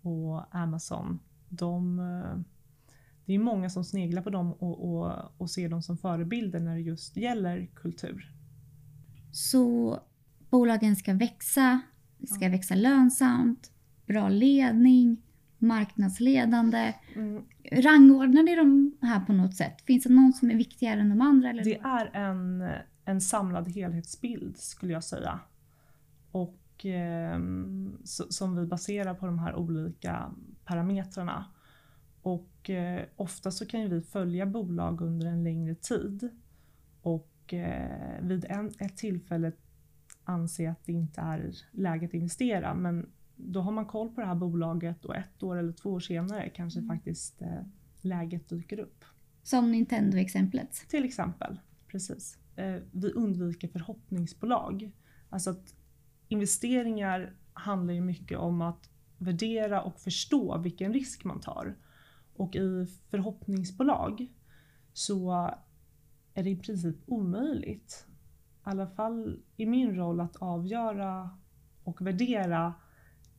och 0.01 0.57
Amazon, 0.57 1.19
de, 1.49 1.99
eh, 1.99 2.41
det 3.27 3.35
är 3.35 3.39
många 3.39 3.71
som 3.71 3.85
sneglar 3.85 4.23
på 4.23 4.31
dem 4.31 4.53
och, 4.53 4.95
och, 4.95 5.13
och 5.39 5.51
ser 5.51 5.69
dem 5.69 5.83
som 5.83 5.99
förebilder 5.99 6.61
när 6.61 6.75
det 6.75 6.81
just 6.81 7.17
gäller 7.17 7.67
kultur. 7.75 8.33
Så 9.33 9.99
bolagen 10.51 10.97
ska 10.97 11.15
växa, 11.15 11.81
ska 12.27 12.49
växa 12.49 12.75
lönsamt, 12.75 13.71
bra 14.07 14.29
ledning, 14.29 15.23
marknadsledande. 15.59 16.95
Mm. 17.15 17.43
Rangordnar 17.73 18.43
ni 18.43 18.57
de 18.57 18.97
här 19.03 19.21
på 19.21 19.33
något 19.33 19.55
sätt? 19.55 19.83
Finns 19.83 20.05
det 20.05 20.13
någon 20.13 20.33
som 20.33 20.51
är 20.51 20.55
viktigare 20.55 21.01
än 21.01 21.09
de 21.09 21.21
andra? 21.21 21.51
Eller? 21.51 21.65
Det 21.65 21.79
är 21.79 22.11
en, 22.17 22.71
en 23.05 23.21
samlad 23.21 23.69
helhetsbild 23.69 24.57
skulle 24.57 24.93
jag 24.93 25.05
säga. 25.05 25.41
Och 26.31 26.87
eh, 26.87 27.41
som 28.05 28.57
vi 28.57 28.67
baserar 28.67 29.15
på 29.15 29.27
de 29.27 29.39
här 29.39 29.55
olika 29.55 30.31
parametrarna. 30.65 31.45
Och 32.23 32.49
eh, 32.71 33.05
ofta 33.17 33.51
så 33.51 33.67
kan 33.67 33.91
vi 33.91 34.03
följa 34.03 34.47
bolag 34.47 35.01
under 35.01 35.27
en 35.27 35.45
längre 35.45 35.75
tid 35.75 36.29
och 37.03 37.55
eh, 37.55 38.21
vid 38.23 38.45
en, 38.45 38.73
ett 38.79 38.97
tillfälle 38.97 39.53
anse 40.25 40.71
att 40.71 40.85
det 40.85 40.93
inte 40.93 41.21
är 41.21 41.55
läge 41.71 42.07
att 42.07 42.15
investera 42.15 42.75
men 42.75 43.11
då 43.37 43.61
har 43.61 43.73
man 43.73 43.87
koll 43.87 44.09
på 44.09 44.21
det 44.21 44.27
här 44.27 44.35
bolaget 44.35 45.05
och 45.05 45.17
ett 45.17 45.43
år 45.43 45.57
eller 45.57 45.73
två 45.73 45.91
år 45.91 46.01
senare 46.01 46.49
kanske 46.49 46.81
mm. 46.81 46.97
faktiskt 46.97 47.43
eh, 47.43 47.63
läget 48.01 48.49
dyker 48.49 48.81
upp. 48.81 49.05
Som 49.43 49.73
Nintendo-exemplet? 49.73 50.85
Till 50.89 51.05
exempel, 51.05 51.61
precis. 51.87 52.39
Vi 52.93 53.11
undviker 53.11 53.69
förhoppningsbolag. 53.69 54.91
Alltså 55.31 55.51
att 55.51 55.75
investeringar 56.29 57.33
handlar 57.53 57.95
ju 57.95 58.01
mycket 58.01 58.39
om 58.39 58.63
att 58.63 58.91
värdera 59.19 59.83
och 59.83 60.01
förstå 60.01 60.59
vilken 60.59 60.93
risk 60.93 61.25
man 61.25 61.41
tar. 61.41 61.77
Och 62.37 62.57
i 62.57 62.87
förhoppningsbolag 63.11 64.27
så 64.93 65.51
är 66.35 66.43
det 66.43 66.51
i 66.51 66.57
princip 66.57 66.97
omöjligt, 67.07 68.07
i 68.09 68.61
alla 68.63 68.87
fall 68.87 69.41
i 69.57 69.67
min 69.67 69.97
roll, 69.97 70.21
att 70.21 70.37
avgöra 70.37 71.31
och 71.85 72.07
värdera 72.07 72.75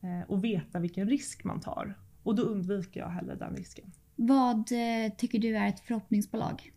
Eh, 0.00 0.30
och 0.30 0.44
veta 0.44 0.78
vilken 0.78 1.08
risk 1.08 1.44
man 1.44 1.60
tar. 1.60 1.98
Och 2.22 2.34
då 2.34 2.42
undviker 2.42 3.00
jag 3.00 3.08
hellre 3.08 3.34
den 3.34 3.56
risken. 3.56 3.92
Vad 4.16 4.58
eh, 4.58 5.12
tycker 5.16 5.38
du 5.38 5.56
är 5.56 5.68
ett 5.68 5.80
förhoppningsbolag? 5.80 6.72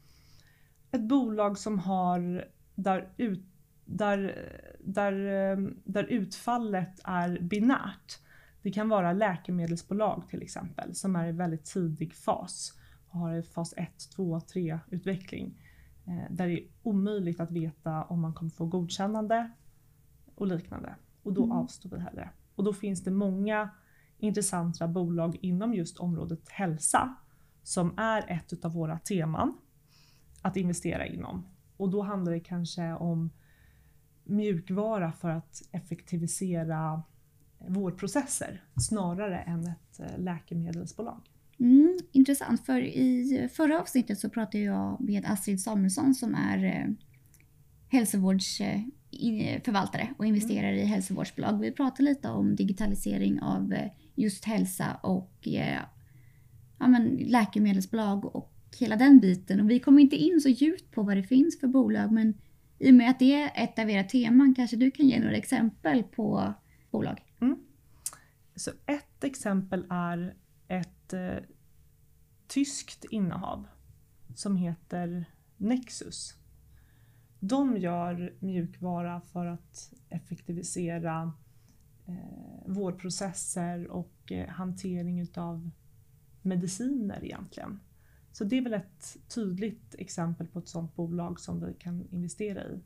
Ett 0.91 1.01
bolag 1.01 1.57
som 1.57 1.79
har 1.79 2.47
där, 2.75 3.09
ut, 3.17 3.45
där, 3.85 4.49
där, 4.79 5.13
eh, 5.51 5.57
där 5.83 6.03
utfallet 6.03 6.99
är 7.03 7.39
binärt. 7.39 8.19
Det 8.61 8.71
kan 8.71 8.89
vara 8.89 9.13
läkemedelsbolag 9.13 10.23
till 10.29 10.41
exempel 10.41 10.95
som 10.95 11.15
är 11.15 11.27
i 11.27 11.31
väldigt 11.31 11.65
tidig 11.65 12.13
fas 12.13 12.79
och 13.09 13.19
har 13.19 13.41
fas 13.41 13.73
1, 13.77 13.89
2, 14.15 14.39
3 14.39 14.79
utveckling. 14.89 15.53
Där 16.29 16.47
det 16.47 16.53
är 16.53 16.67
omöjligt 16.83 17.39
att 17.39 17.51
veta 17.51 18.03
om 18.03 18.21
man 18.21 18.33
kommer 18.33 18.51
få 18.51 18.65
godkännande 18.65 19.51
och 20.35 20.47
liknande. 20.47 20.95
Och 21.23 21.33
då 21.33 21.43
mm. 21.43 21.57
avstår 21.57 21.89
vi 21.89 21.99
hellre. 21.99 22.29
Och 22.55 22.63
då 22.63 22.73
finns 22.73 23.03
det 23.03 23.11
många 23.11 23.69
intressanta 24.17 24.87
bolag 24.87 25.37
inom 25.41 25.73
just 25.73 25.97
området 25.97 26.49
hälsa 26.49 27.15
som 27.63 27.93
är 27.97 28.31
ett 28.31 28.65
av 28.65 28.73
våra 28.73 28.99
teman 28.99 29.57
att 30.41 30.57
investera 30.57 31.05
inom. 31.05 31.47
Och 31.77 31.89
då 31.89 32.01
handlar 32.01 32.31
det 32.31 32.39
kanske 32.39 32.93
om 32.93 33.29
mjukvara 34.23 35.11
för 35.11 35.29
att 35.29 35.61
effektivisera 35.71 37.03
vårdprocesser 37.67 38.63
snarare 38.87 39.39
än 39.39 39.67
ett 39.67 39.99
eh, 39.99 40.17
läkemedelsbolag. 40.17 41.21
Mm, 41.59 41.97
intressant, 42.11 42.65
för 42.65 42.81
i 42.81 43.49
förra 43.53 43.81
avsnittet 43.81 44.19
så 44.19 44.29
pratade 44.29 44.63
jag 44.63 45.01
med 45.01 45.25
Astrid 45.25 45.61
Samuelsson 45.61 46.15
som 46.15 46.35
är 46.35 46.63
eh, 46.63 46.85
hälsovårdsförvaltare 47.89 50.01
eh, 50.01 50.09
och 50.17 50.25
investerar 50.25 50.73
i 50.73 50.85
hälsovårdsbolag. 50.85 51.59
Vi 51.59 51.71
pratade 51.71 52.03
lite 52.03 52.29
om 52.29 52.55
digitalisering 52.55 53.41
av 53.41 53.73
just 54.15 54.45
hälsa 54.45 54.99
och 55.03 55.37
ja, 55.41 56.87
men 56.87 57.05
läkemedelsbolag 57.05 58.35
och 58.35 58.51
hela 58.79 58.95
den 58.95 59.19
biten. 59.19 59.61
Och 59.61 59.69
vi 59.69 59.79
kom 59.79 59.99
inte 59.99 60.15
in 60.15 60.41
så 60.41 60.49
djupt 60.49 60.91
på 60.91 61.03
vad 61.03 61.17
det 61.17 61.23
finns 61.23 61.59
för 61.59 61.67
bolag 61.67 62.11
men 62.11 62.33
i 62.79 62.91
och 62.91 62.95
med 62.95 63.09
att 63.09 63.19
det 63.19 63.33
är 63.33 63.51
ett 63.55 63.79
av 63.79 63.89
era 63.89 64.03
teman 64.03 64.55
kanske 64.55 64.77
du 64.77 64.91
kan 64.91 65.07
ge 65.07 65.19
några 65.19 65.35
exempel 65.35 66.03
på 66.03 66.53
bolag? 66.91 67.21
Så 68.55 68.71
ett 68.85 69.23
exempel 69.23 69.85
är 69.89 70.35
ett 70.67 71.13
eh, 71.13 71.37
tyskt 72.47 73.05
innehav 73.05 73.67
som 74.35 74.55
heter 74.55 75.25
Nexus. 75.57 76.35
De 77.39 77.77
gör 77.77 78.33
mjukvara 78.39 79.21
för 79.21 79.45
att 79.45 79.93
effektivisera 80.09 81.33
eh, 82.07 82.65
vårdprocesser 82.65 83.87
och 83.87 84.31
eh, 84.31 84.49
hantering 84.49 85.19
utav 85.19 85.69
mediciner 86.41 87.23
egentligen. 87.25 87.79
Så 88.31 88.43
det 88.43 88.57
är 88.57 88.61
väl 88.61 88.73
ett 88.73 89.17
tydligt 89.27 89.95
exempel 89.97 90.47
på 90.47 90.59
ett 90.59 90.67
sådant 90.67 90.95
bolag 90.95 91.39
som 91.39 91.65
vi 91.65 91.73
kan 91.73 92.07
investera 92.11 92.63
i. 92.63 92.79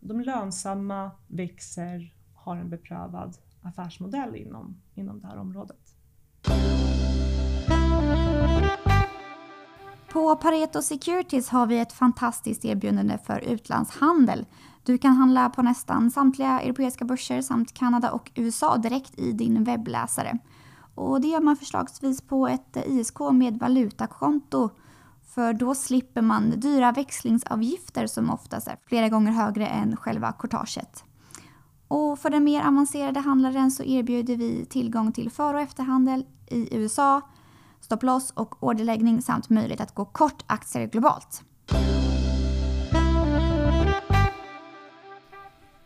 De 0.00 0.20
är 0.20 0.24
lönsamma, 0.24 1.10
växer, 1.26 2.14
har 2.34 2.56
en 2.56 2.70
beprövad 2.70 3.36
affärsmodell 3.66 4.36
inom, 4.36 4.80
inom 4.94 5.20
det 5.20 5.26
här 5.26 5.38
området. 5.38 5.96
På 10.08 10.36
Pareto 10.36 10.82
Securities 10.82 11.48
har 11.48 11.66
vi 11.66 11.78
ett 11.78 11.92
fantastiskt 11.92 12.64
erbjudande 12.64 13.18
för 13.18 13.40
utlandshandel. 13.40 14.46
Du 14.82 14.98
kan 14.98 15.12
handla 15.12 15.50
på 15.50 15.62
nästan 15.62 16.10
samtliga 16.10 16.60
europeiska 16.60 17.04
börser 17.04 17.42
samt 17.42 17.74
Kanada 17.74 18.10
och 18.10 18.30
USA 18.34 18.76
direkt 18.76 19.18
i 19.18 19.32
din 19.32 19.64
webbläsare. 19.64 20.38
Och 20.94 21.20
det 21.20 21.28
gör 21.28 21.40
man 21.40 21.56
förslagsvis 21.56 22.22
på 22.22 22.48
ett 22.48 22.76
ISK 22.86 23.20
med 23.32 23.58
valutakonto 23.58 24.70
för 25.36 25.52
då 25.52 25.74
slipper 25.74 26.22
man 26.22 26.60
dyra 26.60 26.92
växlingsavgifter 26.92 28.06
som 28.06 28.30
oftast 28.30 28.68
är 28.68 28.76
flera 28.86 29.08
gånger 29.08 29.32
högre 29.32 29.66
än 29.66 29.96
själva 29.96 30.32
courtaget. 30.32 31.04
Och 31.88 32.18
för 32.18 32.30
den 32.30 32.44
mer 32.44 32.60
avancerade 32.60 33.20
handlaren 33.20 33.70
så 33.70 33.84
erbjuder 33.84 34.36
vi 34.36 34.66
tillgång 34.66 35.12
till 35.12 35.30
för 35.30 35.54
och 35.54 35.60
efterhandel 35.60 36.24
i 36.50 36.76
USA, 36.76 37.20
stopploss 37.80 38.30
och 38.30 38.62
orderläggning 38.62 39.22
samt 39.22 39.50
möjlighet 39.50 39.80
att 39.80 39.94
gå 39.94 40.04
kort 40.04 40.44
aktier 40.46 40.86
globalt. 40.86 41.42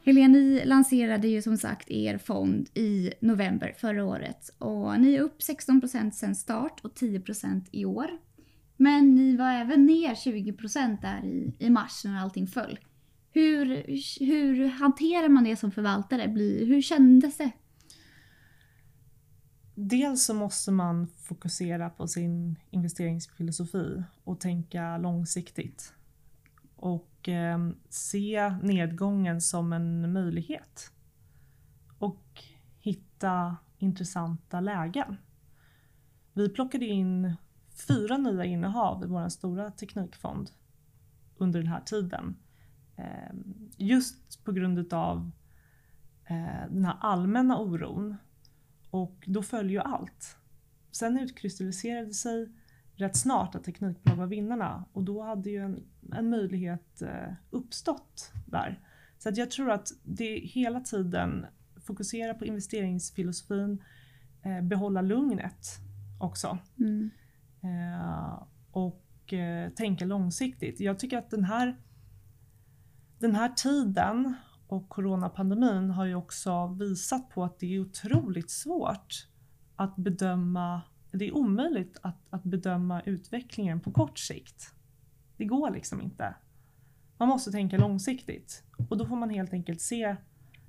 Helene, 0.04 0.38
ni 0.38 0.64
lanserade 0.64 1.28
ju 1.28 1.42
som 1.42 1.56
sagt 1.56 1.90
er 1.90 2.18
fond 2.18 2.68
i 2.74 3.12
november 3.20 3.74
förra 3.78 4.04
året 4.04 4.50
och 4.58 5.00
ni 5.00 5.14
är 5.14 5.20
upp 5.20 5.40
16% 5.40 6.10
sen 6.10 6.34
start 6.34 6.80
och 6.82 6.92
10% 6.92 7.64
i 7.72 7.84
år. 7.84 8.10
Men 8.76 9.14
ni 9.14 9.36
var 9.36 9.52
även 9.52 9.86
ner 9.86 10.14
20 10.14 10.52
där 11.02 11.24
i, 11.24 11.54
i 11.58 11.70
mars 11.70 12.04
när 12.04 12.20
allting 12.20 12.46
föll. 12.46 12.78
Hur, 13.33 13.85
hur 14.27 14.69
hanterar 14.69 15.29
man 15.29 15.45
det 15.45 15.57
som 15.57 15.71
förvaltare? 15.71 16.23
Hur 16.64 16.83
kändes 16.83 17.37
det? 17.37 17.51
Dels 19.75 20.25
så 20.25 20.35
måste 20.35 20.73
man 20.73 21.09
fokusera 21.09 21.90
på 21.90 22.09
sin 22.09 22.57
investeringsfilosofi 22.71 24.03
och 24.25 24.40
tänka 24.40 24.99
långsiktigt. 24.99 25.95
Och 26.77 27.29
eh, 27.29 27.71
se 27.88 28.55
nedgången 28.62 29.40
som 29.40 29.73
en 29.73 30.12
möjlighet. 30.12 30.93
Och 31.99 32.43
hitta 32.79 33.57
intressanta 33.79 34.61
lägen. 34.61 35.16
Vi 36.33 36.49
plockade 36.49 36.87
in 36.87 37.37
fyra 37.88 38.16
nya 38.16 38.45
innehav 38.45 39.05
i 39.05 39.07
vår 39.07 39.29
stora 39.29 39.71
teknikfond 39.71 40.51
under 41.37 41.61
den 41.61 41.69
här 41.69 41.81
tiden. 41.81 42.37
Ehm, 43.00 43.70
just 43.76 44.44
på 44.44 44.52
grund 44.52 44.92
av 44.92 45.30
eh, 46.24 46.70
den 46.70 46.84
här 46.84 46.96
allmänna 47.00 47.58
oron. 47.58 48.16
Och 48.90 49.24
då 49.26 49.42
följer 49.42 49.72
ju 49.72 49.80
allt. 49.80 50.36
Sen 50.90 51.18
utkristalliserade 51.18 52.14
sig 52.14 52.48
rätt 52.94 53.16
snart 53.16 53.54
att 53.54 53.64
teknikbolag 53.64 54.16
var 54.16 54.26
vinnarna 54.26 54.84
och 54.92 55.02
då 55.02 55.22
hade 55.22 55.50
ju 55.50 55.64
en, 55.64 55.84
en 56.12 56.30
möjlighet 56.30 57.02
eh, 57.02 57.32
uppstått 57.50 58.32
där. 58.46 58.80
Så 59.18 59.28
att 59.28 59.36
jag 59.36 59.50
tror 59.50 59.70
att 59.70 59.88
det 60.02 60.38
hela 60.38 60.80
tiden 60.80 61.46
fokusera 61.86 62.34
på 62.34 62.44
investeringsfilosofin, 62.44 63.82
eh, 64.42 64.60
behålla 64.62 65.02
lugnet 65.02 65.66
också. 66.18 66.58
Mm. 66.78 67.10
Och 68.70 69.04
tänka 69.76 70.04
långsiktigt. 70.04 70.80
Jag 70.80 70.98
tycker 70.98 71.18
att 71.18 71.30
den 71.30 71.44
här, 71.44 71.76
den 73.20 73.35
här 73.35 73.48
tiden 73.48 74.35
och 74.66 74.88
coronapandemin 74.88 75.90
har 75.90 76.04
ju 76.04 76.14
också 76.14 76.66
visat 76.66 77.30
på 77.30 77.44
att 77.44 77.59
det 77.59 77.74
är 77.74 77.80
otroligt 77.80 78.50
svårt 78.50 79.26
att 79.76 79.96
bedöma, 79.96 80.83
det 81.12 81.24
är 81.24 81.35
omöjligt 81.35 81.98
att, 82.02 82.26
att 82.30 82.42
bedöma 82.42 83.02
utvecklingen 83.02 83.80
på 83.80 83.92
kort 83.92 84.18
sikt. 84.18 84.74
Det 85.37 85.44
går 85.44 85.70
liksom 85.70 86.00
inte. 86.00 86.35
Man 87.18 87.28
måste 87.28 87.50
tänka 87.50 87.78
långsiktigt 87.78 88.64
och 88.88 88.96
då 88.96 89.06
får 89.06 89.16
man 89.16 89.30
helt 89.30 89.52
enkelt 89.52 89.80
se 89.80 90.16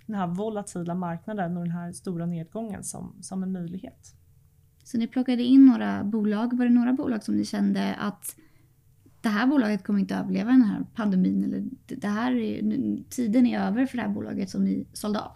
den 0.06 0.16
här 0.16 0.28
volatila 0.28 0.96
marknaden 0.96 1.58
och 1.58 1.64
den 1.64 1.72
här 1.72 1.92
stora 1.92 2.26
nedgången 2.26 2.84
som, 2.84 3.18
som 3.22 3.44
en 3.44 3.52
möjlighet. 3.52 4.16
Så 4.84 4.98
ni 4.98 5.08
plockade 5.08 5.44
in 5.44 5.66
några 5.66 6.04
bolag. 6.04 6.58
Var 6.58 6.66
det 6.66 6.72
några 6.72 6.94
bolag 6.94 7.24
som 7.24 7.36
ni 7.36 7.46
kände 7.46 7.96
att 7.96 8.36
det 9.22 9.30
här 9.30 9.48
bolaget 9.48 9.84
kommer 9.84 10.00
inte 10.00 10.16
överleva 10.16 10.52
den 10.52 10.62
här 10.62 10.86
pandemin 10.96 11.44
eller 11.44 11.64
det 11.86 12.08
här 12.08 12.36
är, 12.36 12.62
tiden 13.10 13.46
är 13.46 13.60
över 13.60 13.86
för 13.86 13.98
det 13.98 14.04
här 14.04 14.10
bolaget 14.10 14.50
som 14.50 14.64
ni 14.64 14.88
sålde 14.94 15.20
av? 15.20 15.32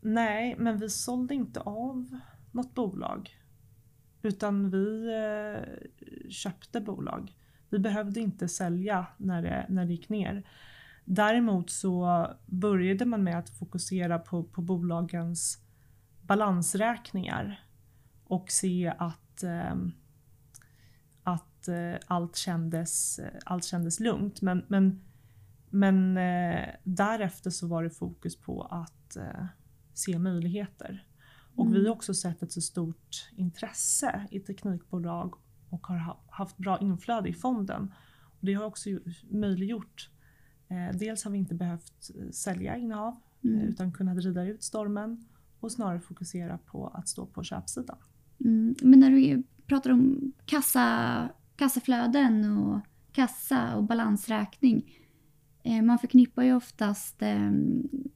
Nej, 0.00 0.56
men 0.58 0.78
vi 0.78 0.90
sålde 0.90 1.34
inte 1.34 1.60
av 1.60 2.18
något 2.50 2.74
bolag. 2.74 3.30
Utan 4.22 4.70
vi 4.70 5.08
eh, 5.08 5.88
köpte 6.30 6.80
bolag. 6.80 7.36
Vi 7.68 7.78
behövde 7.78 8.20
inte 8.20 8.48
sälja 8.48 9.06
när 9.16 9.42
det, 9.42 9.66
när 9.68 9.86
det 9.86 9.92
gick 9.92 10.08
ner. 10.08 10.42
Däremot 11.04 11.70
så 11.70 12.26
började 12.46 13.04
man 13.04 13.24
med 13.24 13.38
att 13.38 13.50
fokusera 13.50 14.18
på, 14.18 14.44
på 14.44 14.62
bolagens 14.62 15.58
balansräkningar 16.22 17.60
och 18.24 18.50
se 18.50 18.94
att, 18.98 19.20
att 19.34 19.42
eh, 19.42 19.74
allt, 22.06 22.36
kändes, 22.36 23.20
allt 23.44 23.64
kändes 23.64 24.00
lugnt. 24.00 24.42
Men, 24.42 24.64
men, 24.68 25.00
men 25.70 26.16
eh, 26.16 26.68
därefter 26.84 27.50
så 27.50 27.66
var 27.66 27.82
det 27.82 27.90
fokus 27.90 28.40
på 28.40 28.62
att 28.62 29.16
se 29.94 30.18
möjligheter. 30.18 31.06
Och 31.54 31.66
mm. 31.66 31.78
vi 31.78 31.86
har 31.86 31.94
också 31.94 32.14
sett 32.14 32.42
ett 32.42 32.52
så 32.52 32.60
stort 32.60 33.30
intresse 33.36 34.26
i 34.30 34.40
teknikbolag 34.40 35.34
och 35.70 35.86
har 35.86 36.16
haft 36.30 36.56
bra 36.56 36.78
inflöde 36.78 37.28
i 37.28 37.32
fonden. 37.32 37.94
Och 38.22 38.46
det 38.46 38.54
har 38.54 38.64
också 38.64 38.90
möjliggjort 39.30 40.10
Dels 40.94 41.24
har 41.24 41.30
vi 41.30 41.38
inte 41.38 41.54
behövt 41.54 42.10
sälja 42.32 42.76
innehav 42.76 43.20
mm. 43.44 43.60
utan 43.60 43.92
kunnat 43.92 44.18
rida 44.18 44.44
ut 44.44 44.62
stormen 44.62 45.24
och 45.60 45.72
snarare 45.72 46.00
fokusera 46.00 46.58
på 46.58 46.88
att 46.88 47.08
stå 47.08 47.26
på 47.26 47.42
köpsidan. 47.42 47.98
Mm. 48.40 48.74
Men 48.82 49.00
när 49.00 49.10
du 49.10 49.42
pratar 49.66 49.90
om 49.90 50.32
kassa, 50.44 51.28
kassaflöden 51.60 52.58
och 52.58 52.80
kassa 53.12 53.76
och 53.76 53.84
balansräkning. 53.84 54.96
Eh, 55.62 55.82
man 55.82 55.98
förknippar 55.98 56.42
ju 56.42 56.54
oftast 56.54 57.22
eh, 57.22 57.50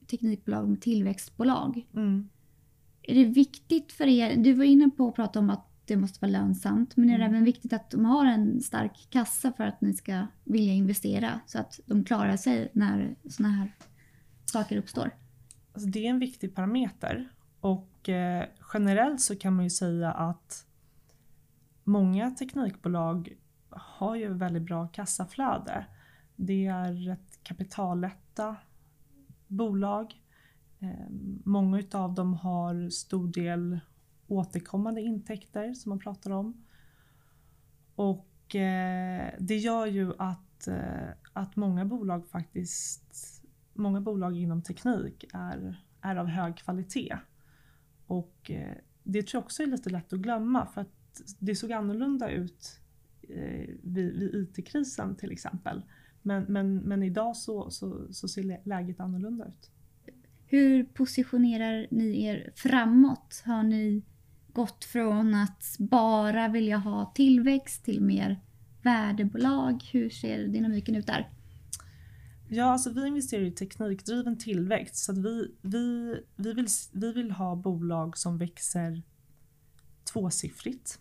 teknikbolag 0.07 0.69
med 0.69 0.81
tillväxtbolag. 0.81 1.87
Mm. 1.93 2.29
Är 3.01 3.15
det 3.15 3.25
viktigt 3.25 3.91
för 3.91 4.07
er? 4.07 4.35
Du 4.37 4.53
var 4.53 4.63
inne 4.63 4.89
på 4.89 5.07
att 5.07 5.15
prata 5.15 5.39
om 5.39 5.49
att 5.49 5.67
det 5.85 5.97
måste 5.97 6.19
vara 6.21 6.31
lönsamt. 6.31 6.97
Men 6.97 7.09
är 7.09 7.17
det 7.17 7.23
mm. 7.23 7.35
även 7.35 7.45
viktigt 7.45 7.73
att 7.73 7.91
de 7.91 8.05
har 8.05 8.25
en 8.25 8.61
stark 8.61 9.07
kassa 9.09 9.51
för 9.51 9.63
att 9.63 9.81
ni 9.81 9.93
ska 9.93 10.27
vilja 10.43 10.73
investera? 10.73 11.39
Så 11.45 11.59
att 11.59 11.79
de 11.85 12.03
klarar 12.03 12.37
sig 12.37 12.69
när 12.73 13.15
sådana 13.29 13.55
här 13.55 13.71
saker 14.45 14.77
uppstår? 14.77 15.11
Alltså 15.73 15.89
det 15.89 16.05
är 16.05 16.09
en 16.09 16.19
viktig 16.19 16.55
parameter. 16.55 17.29
Och 17.59 18.09
eh, 18.09 18.45
generellt 18.73 19.21
så 19.21 19.35
kan 19.35 19.55
man 19.55 19.63
ju 19.63 19.69
säga 19.69 20.11
att 20.11 20.65
många 21.85 22.31
teknikbolag 22.31 23.33
har 23.69 24.15
ju 24.15 24.33
väldigt 24.33 24.63
bra 24.63 24.87
kassaflöde. 24.87 25.85
Det 26.35 26.65
är 26.65 26.93
rätt 26.93 27.43
kapitallätta 27.43 28.55
bolag. 29.47 30.21
Ehm, 30.79 31.41
många 31.45 31.79
utav 31.79 32.13
dem 32.13 32.33
har 32.33 32.89
stor 32.89 33.27
del 33.27 33.79
återkommande 34.27 35.01
intäkter 35.01 35.73
som 35.73 35.89
man 35.89 35.99
pratar 35.99 36.31
om. 36.31 36.65
Och 37.95 38.55
eh, 38.55 39.33
det 39.39 39.57
gör 39.57 39.85
ju 39.85 40.13
att, 40.17 40.67
eh, 40.67 41.09
att 41.33 41.55
många 41.55 41.85
bolag 41.85 42.27
faktiskt, 42.27 43.43
många 43.73 44.01
bolag 44.01 44.37
inom 44.37 44.61
teknik 44.61 45.25
är, 45.33 45.83
är 46.01 46.15
av 46.15 46.27
hög 46.27 46.57
kvalitet. 46.57 47.17
Och 48.07 48.51
eh, 48.51 48.75
det 49.03 49.27
tror 49.27 49.39
jag 49.39 49.45
också 49.45 49.63
är 49.63 49.67
lite 49.67 49.89
lätt 49.89 50.13
att 50.13 50.19
glömma 50.19 50.65
för 50.65 50.81
att 50.81 51.04
det 51.39 51.55
såg 51.55 51.71
annorlunda 51.71 52.31
ut 52.31 52.79
eh, 53.21 53.69
vid, 53.83 54.19
vid 54.19 54.35
IT-krisen 54.35 55.15
till 55.15 55.31
exempel. 55.31 55.81
Men, 56.21 56.43
men, 56.43 56.77
men 56.77 57.03
idag 57.03 57.37
så, 57.37 57.69
så, 57.69 58.13
så 58.13 58.27
ser 58.27 58.67
läget 58.67 58.99
annorlunda 58.99 59.45
ut. 59.45 59.71
Hur 60.47 60.83
positionerar 60.83 61.87
ni 61.91 62.23
er 62.23 62.51
framåt? 62.55 63.43
Har 63.45 63.63
ni 63.63 64.03
gått 64.53 64.85
från 64.85 65.35
att 65.35 65.75
bara 65.79 66.47
vilja 66.47 66.77
ha 66.77 67.11
tillväxt 67.15 67.85
till 67.85 68.01
mer 68.01 68.39
värdebolag? 68.81 69.83
Hur 69.91 70.09
ser 70.09 70.47
dynamiken 70.47 70.95
ut 70.95 71.07
där? 71.07 71.29
Ja, 72.47 72.65
alltså 72.65 72.89
vi 72.89 73.07
investerar 73.07 73.43
i 73.43 73.51
teknikdriven 73.51 74.37
tillväxt 74.37 74.95
så 74.95 75.11
att 75.11 75.17
vi, 75.17 75.51
vi, 75.61 76.15
vi, 76.35 76.53
vill, 76.53 76.67
vi 76.91 77.13
vill 77.13 77.31
ha 77.31 77.55
bolag 77.55 78.17
som 78.17 78.37
växer 78.37 79.01
tvåsiffrigt. 80.13 80.99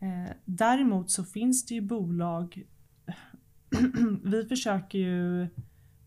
Eh, 0.00 0.32
däremot 0.44 1.10
så 1.10 1.24
finns 1.24 1.66
det 1.66 1.74
ju 1.74 1.80
bolag, 1.80 2.62
vi 4.24 4.44
försöker 4.48 4.98
ju 4.98 5.48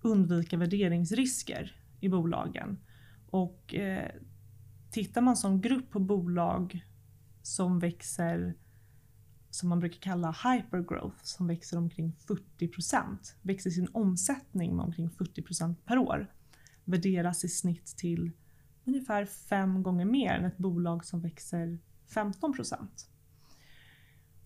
undvika 0.01 0.57
värderingsrisker 0.57 1.75
i 1.99 2.09
bolagen. 2.09 2.77
Och 3.29 3.75
eh, 3.75 4.11
tittar 4.91 5.21
man 5.21 5.37
som 5.37 5.61
grupp 5.61 5.91
på 5.91 5.99
bolag 5.99 6.85
som 7.41 7.79
växer 7.79 8.55
som 9.49 9.69
man 9.69 9.79
brukar 9.79 9.99
kalla 9.99 10.35
hypergrowth 10.43 11.23
som 11.23 11.47
växer 11.47 11.77
omkring 11.77 12.15
40% 12.59 13.17
växer 13.41 13.69
sin 13.69 13.87
omsättning 13.91 14.75
med 14.75 14.85
omkring 14.85 15.09
40% 15.09 15.75
per 15.85 15.97
år 15.97 16.33
värderas 16.85 17.43
i 17.43 17.49
snitt 17.49 17.85
till 17.97 18.31
ungefär 18.85 19.25
fem 19.25 19.83
gånger 19.83 20.05
mer 20.05 20.33
än 20.33 20.45
ett 20.45 20.57
bolag 20.57 21.05
som 21.05 21.21
växer 21.21 21.79
15 22.13 22.53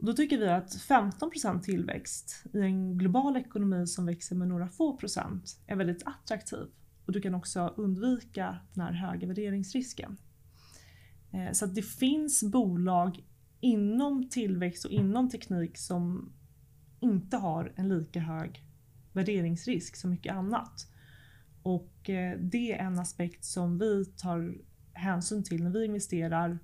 då 0.05 0.13
tycker 0.13 0.37
vi 0.37 0.49
att 0.49 0.69
15% 0.69 1.61
tillväxt 1.61 2.43
i 2.53 2.59
en 2.59 2.97
global 2.97 3.37
ekonomi 3.37 3.87
som 3.87 4.05
växer 4.05 4.35
med 4.35 4.47
några 4.47 4.67
få 4.67 4.97
procent 4.97 5.59
är 5.67 5.75
väldigt 5.75 6.03
attraktiv 6.05 6.67
och 7.05 7.11
du 7.11 7.21
kan 7.21 7.35
också 7.35 7.73
undvika 7.77 8.57
den 8.73 8.83
här 8.83 8.91
höga 8.91 9.27
värderingsrisken. 9.27 10.17
Eh, 11.31 11.51
så 11.51 11.65
att 11.65 11.75
det 11.75 11.81
finns 11.81 12.43
bolag 12.43 13.23
inom 13.59 14.29
tillväxt 14.29 14.85
och 14.85 14.91
inom 14.91 15.29
teknik 15.29 15.77
som 15.77 16.33
inte 16.99 17.37
har 17.37 17.73
en 17.75 17.89
lika 17.89 18.19
hög 18.19 18.63
värderingsrisk 19.13 19.95
som 19.95 20.09
mycket 20.09 20.35
annat. 20.35 20.87
Och 21.63 22.09
eh, 22.09 22.39
det 22.39 22.71
är 22.71 22.77
en 22.77 22.99
aspekt 22.99 23.45
som 23.45 23.77
vi 23.77 24.05
tar 24.05 24.57
hänsyn 24.93 25.43
till 25.43 25.63
när 25.63 25.71
vi 25.71 25.85
investerar 25.85 26.59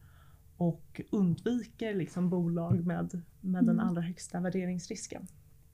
och 0.62 1.02
undviker 1.12 1.96
liksom 1.96 2.30
bolag 2.30 2.86
med, 2.88 3.22
med 3.42 3.64
den 3.66 3.76
Mm. 3.76 3.88
allra 3.88 4.02
högsta 4.02 4.40
värderingsrisken. 4.40 5.28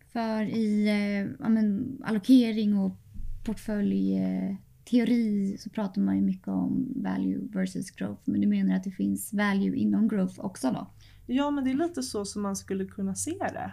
För 0.08 0.42
i 0.44 0.88
eh, 0.88 1.26
ja, 1.40 1.50
men, 1.50 1.98
allokering 2.06 2.78
och 2.78 2.98
portföljteori 3.46 5.58
så 5.60 5.70
pratar 5.70 6.02
man 6.02 6.16
ju 6.16 6.22
mycket 6.22 6.48
om 6.48 6.94
value 6.96 7.40
versus 7.54 7.92
growth. 7.92 8.22
Men 8.26 8.42
du 8.42 8.48
menar 8.48 8.76
att 8.76 8.84
det 8.84 8.92
finns 8.92 9.34
value 9.34 9.76
inom 9.76 10.08
growth 10.08 10.40
också 10.40 10.72
då? 10.72 10.88
Ja, 11.26 11.52
men 11.52 11.64
det 11.64 11.72
är 11.72 11.88
lite 11.88 12.04
så 12.04 12.26
som 12.26 12.42
man 12.42 12.56
skulle 12.56 12.86
kunna 12.86 13.16
se 13.16 13.38
det 13.40 13.72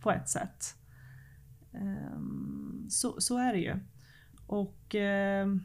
på 0.00 0.10
ett 0.10 0.28
sätt. 0.28 0.76
Ehm, 1.72 2.86
Så, 2.88 3.20
så 3.20 3.38
är 3.38 3.52
det 3.52 3.60
ju. 3.60 3.76
Och 4.46 4.94
ehm, 4.94 5.60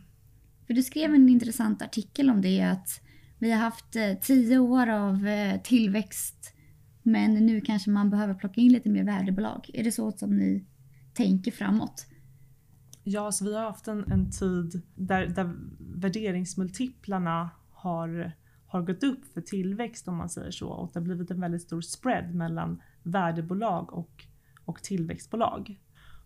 För 0.67 0.73
du 0.73 0.83
skrev 0.83 1.13
en 1.13 1.29
intressant 1.29 1.81
artikel 1.81 2.29
om 2.29 2.41
det 2.41 2.61
att 2.61 3.01
vi 3.39 3.51
har 3.51 3.59
haft 3.59 3.95
eh, 3.95 4.13
tio 4.21 4.57
år 4.59 4.89
av 4.89 5.27
eh, 5.27 5.61
tillväxt 5.61 6.53
men 7.03 7.33
nu 7.33 7.61
kanske 7.61 7.89
man 7.89 8.09
behöver 8.09 8.33
plocka 8.33 8.61
in 8.61 8.71
lite 8.71 8.89
mer 8.89 9.03
värdebolag. 9.03 9.69
Är 9.73 9.83
det 9.83 9.91
så 9.91 10.11
som 10.11 10.37
ni 10.37 10.65
tänker 11.13 11.51
framåt? 11.51 12.07
ja, 13.09 13.31
så 13.31 13.45
vi 13.45 13.55
har 13.55 13.63
haft 13.63 13.87
en, 13.87 14.11
en 14.11 14.31
tid 14.31 14.81
där, 14.95 15.27
där 15.27 15.55
värderingsmultiplarna 15.79 17.49
har, 17.71 18.31
har 18.67 18.81
gått 18.81 19.03
upp 19.03 19.33
för 19.33 19.41
tillväxt 19.41 20.07
om 20.07 20.15
man 20.15 20.29
säger 20.29 20.51
så 20.51 20.67
och 20.67 20.89
det 20.93 20.99
har 20.99 21.05
blivit 21.05 21.31
en 21.31 21.41
väldigt 21.41 21.61
stor 21.61 21.81
spread 21.81 22.35
mellan 22.35 22.81
värdebolag 23.03 23.93
och, 23.93 24.25
och 24.65 24.83
tillväxtbolag. 24.83 25.79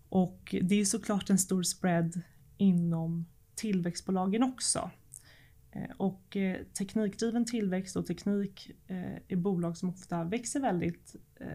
Och 0.10 0.56
det 0.62 0.76
är 0.76 0.86
såklart 0.86 1.30
en 1.30 1.38
stor 1.38 1.64
spread 1.64 2.22
inom 2.58 3.26
tillväxtbolagen 3.56 4.44
också. 4.44 4.92
Eh, 5.72 5.92
och 5.98 6.38
eh, 6.38 6.64
teknikdriven 6.64 7.46
tillväxt 7.46 7.96
och 7.96 8.06
teknik 8.06 8.72
eh, 8.88 9.16
är 9.28 9.36
bolag 9.36 9.78
som 9.78 9.90
ofta 9.90 10.24
växer 10.24 10.60
väldigt, 10.60 11.16
eh, 11.36 11.48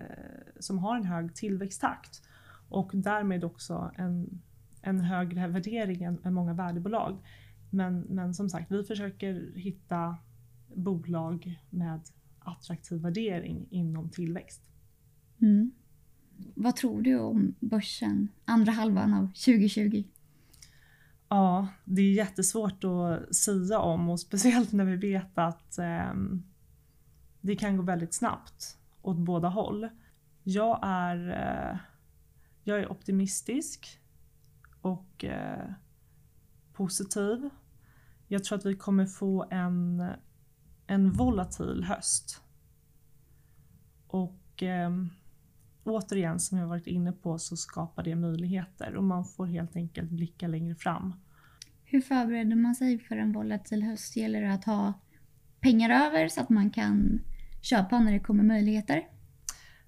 som 0.60 0.78
har 0.78 0.96
en 0.96 1.04
hög 1.04 1.34
tillväxttakt 1.34 2.22
och 2.68 2.90
därmed 2.94 3.44
också 3.44 3.92
en, 3.96 4.42
en 4.82 5.00
högre 5.00 5.48
värdering 5.48 6.02
än, 6.02 6.18
än 6.24 6.34
många 6.34 6.54
värdebolag. 6.54 7.18
Men, 7.70 8.00
men 8.00 8.34
som 8.34 8.48
sagt, 8.48 8.72
vi 8.72 8.84
försöker 8.84 9.52
hitta 9.54 10.16
bolag 10.74 11.60
med 11.70 12.00
attraktiv 12.38 13.00
värdering 13.00 13.66
inom 13.70 14.10
tillväxt. 14.10 14.62
Mm. 15.40 15.70
Vad 16.54 16.76
tror 16.76 17.02
du 17.02 17.18
om 17.18 17.54
börsen 17.60 18.28
andra 18.44 18.72
halvan 18.72 19.14
av 19.14 19.26
2020? 19.26 20.04
Ja, 21.28 21.68
det 21.84 22.02
är 22.02 22.12
jättesvårt 22.12 22.84
att 22.84 23.34
säga 23.34 23.78
om 23.78 24.08
och 24.08 24.20
speciellt 24.20 24.72
när 24.72 24.84
vi 24.84 24.96
vet 24.96 25.38
att 25.38 25.78
eh, 25.78 26.14
det 27.40 27.56
kan 27.56 27.76
gå 27.76 27.82
väldigt 27.82 28.14
snabbt 28.14 28.78
åt 29.02 29.16
båda 29.16 29.48
håll. 29.48 29.88
Jag 30.42 30.78
är, 30.82 31.28
eh, 31.28 31.78
jag 32.62 32.78
är 32.78 32.92
optimistisk 32.92 34.00
och 34.80 35.24
eh, 35.24 35.70
positiv. 36.72 37.50
Jag 38.28 38.44
tror 38.44 38.58
att 38.58 38.66
vi 38.66 38.76
kommer 38.76 39.06
få 39.06 39.46
en, 39.50 40.04
en 40.86 41.12
volatil 41.12 41.84
höst. 41.84 42.42
Och 44.06 44.62
ehm, 44.62 45.10
återigen, 45.86 46.40
som 46.40 46.58
jag 46.58 46.66
varit 46.66 46.86
inne 46.86 47.12
på, 47.12 47.38
så 47.38 47.56
skapar 47.56 48.02
det 48.02 48.14
möjligheter 48.14 48.94
och 48.96 49.04
man 49.04 49.24
får 49.24 49.46
helt 49.46 49.76
enkelt 49.76 50.10
blicka 50.10 50.48
längre 50.48 50.74
fram. 50.74 51.14
Hur 51.84 52.00
förbereder 52.00 52.56
man 52.56 52.74
sig 52.74 52.98
för 52.98 53.16
en 53.16 53.32
volatil 53.32 53.82
höst? 53.82 54.16
Gäller 54.16 54.42
det 54.42 54.52
att 54.52 54.64
ha 54.64 54.92
pengar 55.60 56.06
över 56.06 56.28
så 56.28 56.40
att 56.40 56.48
man 56.48 56.70
kan 56.70 57.20
köpa 57.60 57.98
när 57.98 58.12
det 58.12 58.20
kommer 58.20 58.42
möjligheter? 58.42 59.08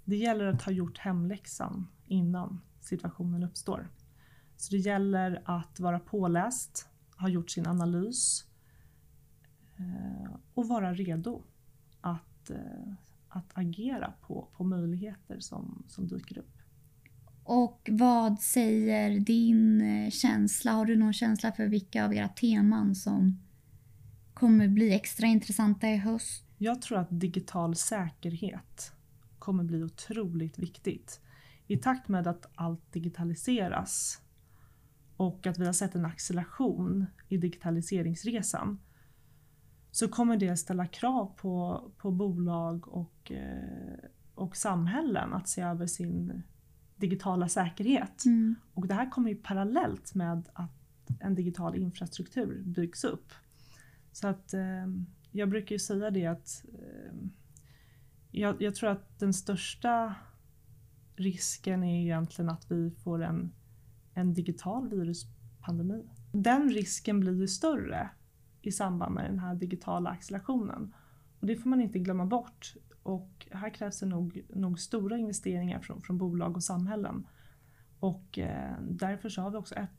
Det 0.05 0.17
gäller 0.17 0.45
att 0.47 0.63
ha 0.63 0.73
gjort 0.73 0.99
hemläxan 0.99 1.87
innan 2.07 2.61
situationen 2.81 3.43
uppstår. 3.43 3.89
Så 4.57 4.75
det 4.75 4.79
gäller 4.79 5.43
att 5.45 5.81
vara 5.81 6.01
påläst, 6.01 6.89
ha 7.19 7.29
gjort 7.29 7.51
sin 7.51 7.67
analys 7.67 8.45
eh, 9.77 10.35
och 10.55 10.69
vara 10.69 10.95
redo 10.95 11.43
att, 12.01 12.51
eh, 12.51 12.93
att 13.29 13.51
agera 13.55 14.13
på, 14.21 14.49
på 14.57 14.65
möjligheter 14.65 15.41
som, 15.41 15.83
som 15.89 16.09
dyker 16.09 16.39
upp. 16.39 16.59
Och 17.45 17.89
vad 17.93 18.41
säger 18.41 19.21
din 19.21 19.81
eh, 19.81 20.11
känsla? 20.11 20.73
Har 20.73 20.85
du 20.85 20.97
någon 20.97 21.13
känsla 21.13 21.53
för 21.53 21.67
vilka 21.67 22.05
av 22.05 22.15
era 22.15 22.29
teman 22.29 22.95
som 22.95 23.39
kommer 24.35 24.69
bli 24.69 24.95
extra 24.95 25.27
intressanta 25.27 25.89
i 25.89 25.97
höst? 25.97 26.45
Jag 26.59 26.83
tror 26.83 26.99
att 26.99 27.09
digital 27.11 27.77
säkerhet 27.77 28.93
kommer 29.39 29.65
bli 29.65 29.85
otroligt 29.85 30.59
viktigt. 30.59 31.21
I 31.67 31.77
takt 31.77 32.09
med 32.09 32.27
att 32.27 32.51
allt 32.55 32.93
digitaliseras 32.93 34.21
och 35.17 35.47
att 35.47 35.59
vi 35.59 35.67
har 35.67 35.73
sett 35.73 35.95
en 35.95 36.05
acceleration 36.05 37.07
i 37.29 37.37
digitaliseringsresan 37.37 38.79
så 39.99 40.09
kommer 40.09 40.37
det 40.37 40.57
ställa 40.57 40.87
krav 40.87 41.33
på, 41.37 41.83
på 41.97 42.11
bolag 42.11 42.89
och, 42.89 43.33
eh, 43.33 43.99
och 44.35 44.57
samhällen 44.57 45.33
att 45.33 45.49
se 45.49 45.63
över 45.63 45.87
sin 45.87 46.43
digitala 46.97 47.49
säkerhet. 47.49 48.25
Mm. 48.25 48.55
Och 48.75 48.87
det 48.87 48.95
här 48.95 49.11
kommer 49.11 49.31
ju 49.31 49.37
parallellt 49.37 50.15
med 50.15 50.49
att 50.53 51.11
en 51.21 51.35
digital 51.35 51.77
infrastruktur 51.77 52.63
byggs 52.65 53.05
upp. 53.05 53.33
Så 54.13 54.29
att 54.29 54.55
eh, 54.55 54.87
jag 55.31 55.49
brukar 55.49 55.75
ju 55.75 55.79
säga 55.79 56.11
det 56.11 56.27
att 56.27 56.65
eh, 56.73 57.15
jag, 58.31 58.63
jag 58.63 58.75
tror 58.75 58.91
att 58.91 59.19
den 59.19 59.35
största 59.35 60.15
risken 61.17 61.85
är 61.85 62.03
egentligen 62.03 62.49
att 62.49 62.71
vi 62.71 62.91
får 62.91 63.23
en, 63.23 63.53
en 64.15 64.35
digital 64.35 64.89
viruspandemi. 64.89 66.09
Den 66.33 66.71
risken 66.71 67.21
blir 67.21 67.41
ju 67.41 67.49
större 67.49 68.11
i 68.69 68.73
samband 68.73 69.15
med 69.15 69.31
den 69.31 69.39
här 69.39 69.55
digitala 69.55 70.11
accelerationen. 70.11 70.95
Och 71.41 71.47
det 71.47 71.57
får 71.57 71.71
man 71.71 71.81
inte 71.81 71.99
glömma 71.99 72.27
bort. 72.27 72.75
Och 73.03 73.47
här 73.51 73.71
krävs 73.71 74.01
det 74.01 74.07
nog, 74.07 74.43
nog 74.49 74.81
stora 74.81 75.19
investeringar 75.19 75.81
från, 75.81 76.01
från 76.01 76.19
bolag 76.19 76.57
och 76.57 76.65
samhällen. 76.65 77.27
Och 78.01 78.39
eh, 78.39 78.77
därför 78.91 79.29
så 79.29 79.43
har 79.43 79.51
vi 79.51 79.57
också 79.57 79.75
ett, 79.75 79.91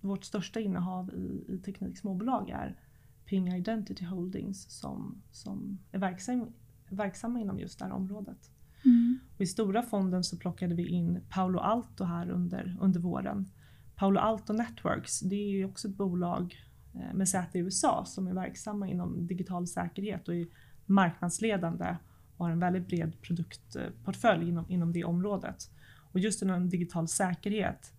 vårt 0.00 0.24
största 0.24 0.60
innehav 0.60 1.14
i, 1.14 1.44
i 1.48 1.58
teknik 1.58 1.98
småbolag 1.98 2.50
är 2.50 2.78
Ping 3.24 3.48
Identity 3.48 4.04
Holdings 4.04 4.70
som, 4.70 5.22
som 5.30 5.78
är 5.92 5.98
verksam, 5.98 6.52
verksamma 6.88 7.40
inom 7.40 7.58
just 7.58 7.78
det 7.78 7.84
här 7.84 7.92
området. 7.92 8.50
Mm. 8.84 9.18
Och 9.34 9.40
I 9.40 9.46
stora 9.46 9.82
fonden 9.82 10.24
så 10.24 10.36
plockade 10.36 10.74
vi 10.74 10.88
in 10.88 11.20
Paolo 11.28 11.58
Alto 11.58 12.04
här 12.04 12.30
under, 12.30 12.76
under 12.80 13.00
våren. 13.00 13.48
Paolo 13.96 14.20
Alto 14.20 14.52
Networks, 14.52 15.20
det 15.20 15.34
är 15.34 15.48
ju 15.48 15.64
också 15.64 15.88
ett 15.88 15.96
bolag 15.96 16.56
Eh, 16.94 17.14
med 17.14 17.28
säte 17.28 17.58
i 17.58 17.60
USA 17.60 18.04
som 18.04 18.26
är 18.26 18.34
verksamma 18.34 18.88
inom 18.88 19.26
digital 19.26 19.66
säkerhet 19.66 20.28
och 20.28 20.34
är 20.34 20.46
marknadsledande 20.86 21.96
och 22.36 22.44
har 22.44 22.52
en 22.52 22.58
väldigt 22.58 22.88
bred 22.88 23.20
produktportfölj 23.22 24.48
inom, 24.48 24.70
inom 24.70 24.92
det 24.92 25.04
området. 25.04 25.70
Och 26.12 26.20
just 26.20 26.42
inom 26.42 26.68
digital 26.68 27.08
säkerhet 27.08 27.92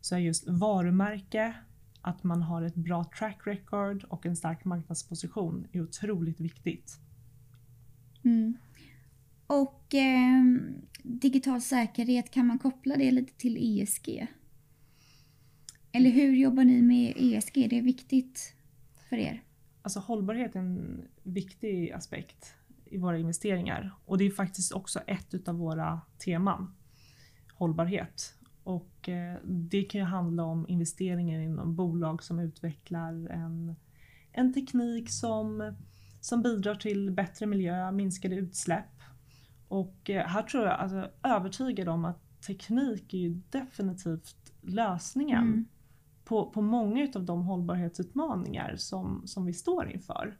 så 0.00 0.14
är 0.14 0.18
just 0.18 0.48
varumärke, 0.48 1.54
att 2.00 2.24
man 2.24 2.42
har 2.42 2.62
ett 2.62 2.74
bra 2.74 3.04
track 3.18 3.38
record 3.44 4.04
och 4.04 4.26
en 4.26 4.36
stark 4.36 4.64
marknadsposition 4.64 5.66
är 5.72 5.80
otroligt 5.80 6.40
viktigt. 6.40 7.00
Mm. 8.24 8.56
Och 9.46 9.94
eh, 9.94 10.42
digital 11.02 11.60
säkerhet, 11.60 12.30
kan 12.30 12.46
man 12.46 12.58
koppla 12.58 12.96
det 12.96 13.10
lite 13.10 13.32
till 13.32 13.56
ESG? 13.80 14.26
Eller 15.98 16.10
hur 16.10 16.32
jobbar 16.32 16.64
ni 16.64 16.82
med 16.82 17.14
ESG? 17.16 17.66
Det 17.70 17.78
är 17.78 17.82
viktigt 17.82 18.54
för 19.08 19.16
er. 19.16 19.42
Alltså 19.82 20.00
hållbarhet 20.00 20.54
är 20.56 20.60
en 20.60 21.02
viktig 21.22 21.92
aspekt 21.92 22.54
i 22.84 22.98
våra 22.98 23.18
investeringar 23.18 23.94
och 24.04 24.18
det 24.18 24.26
är 24.26 24.30
faktiskt 24.30 24.72
också 24.72 25.00
ett 25.06 25.34
utav 25.34 25.54
våra 25.54 26.00
teman. 26.18 26.74
Hållbarhet. 27.52 28.34
Och 28.62 29.08
eh, 29.08 29.36
det 29.44 29.82
kan 29.82 30.00
ju 30.00 30.04
handla 30.04 30.44
om 30.44 30.66
investeringar 30.68 31.40
inom 31.40 31.76
bolag 31.76 32.22
som 32.22 32.38
utvecklar 32.38 33.28
en, 33.30 33.76
en 34.32 34.54
teknik 34.54 35.10
som, 35.10 35.74
som 36.20 36.42
bidrar 36.42 36.74
till 36.74 37.10
bättre 37.10 37.46
miljö, 37.46 37.92
minskade 37.92 38.36
utsläpp. 38.36 39.02
Och 39.68 40.10
eh, 40.10 40.26
här 40.26 40.42
tror 40.42 40.64
jag, 40.64 40.74
alltså 40.80 41.10
övertygad 41.22 41.88
om 41.88 42.04
att 42.04 42.40
teknik 42.40 43.14
är 43.14 43.18
ju 43.18 43.40
definitivt 43.50 44.52
lösningen 44.60 45.42
Mm 45.42 45.64
på, 46.28 46.50
på 46.50 46.62
många 46.62 47.08
av 47.14 47.24
de 47.24 47.42
hållbarhetsutmaningar 47.42 48.76
som, 48.76 49.22
som 49.26 49.46
vi 49.46 49.52
står 49.52 49.90
inför. 49.90 50.38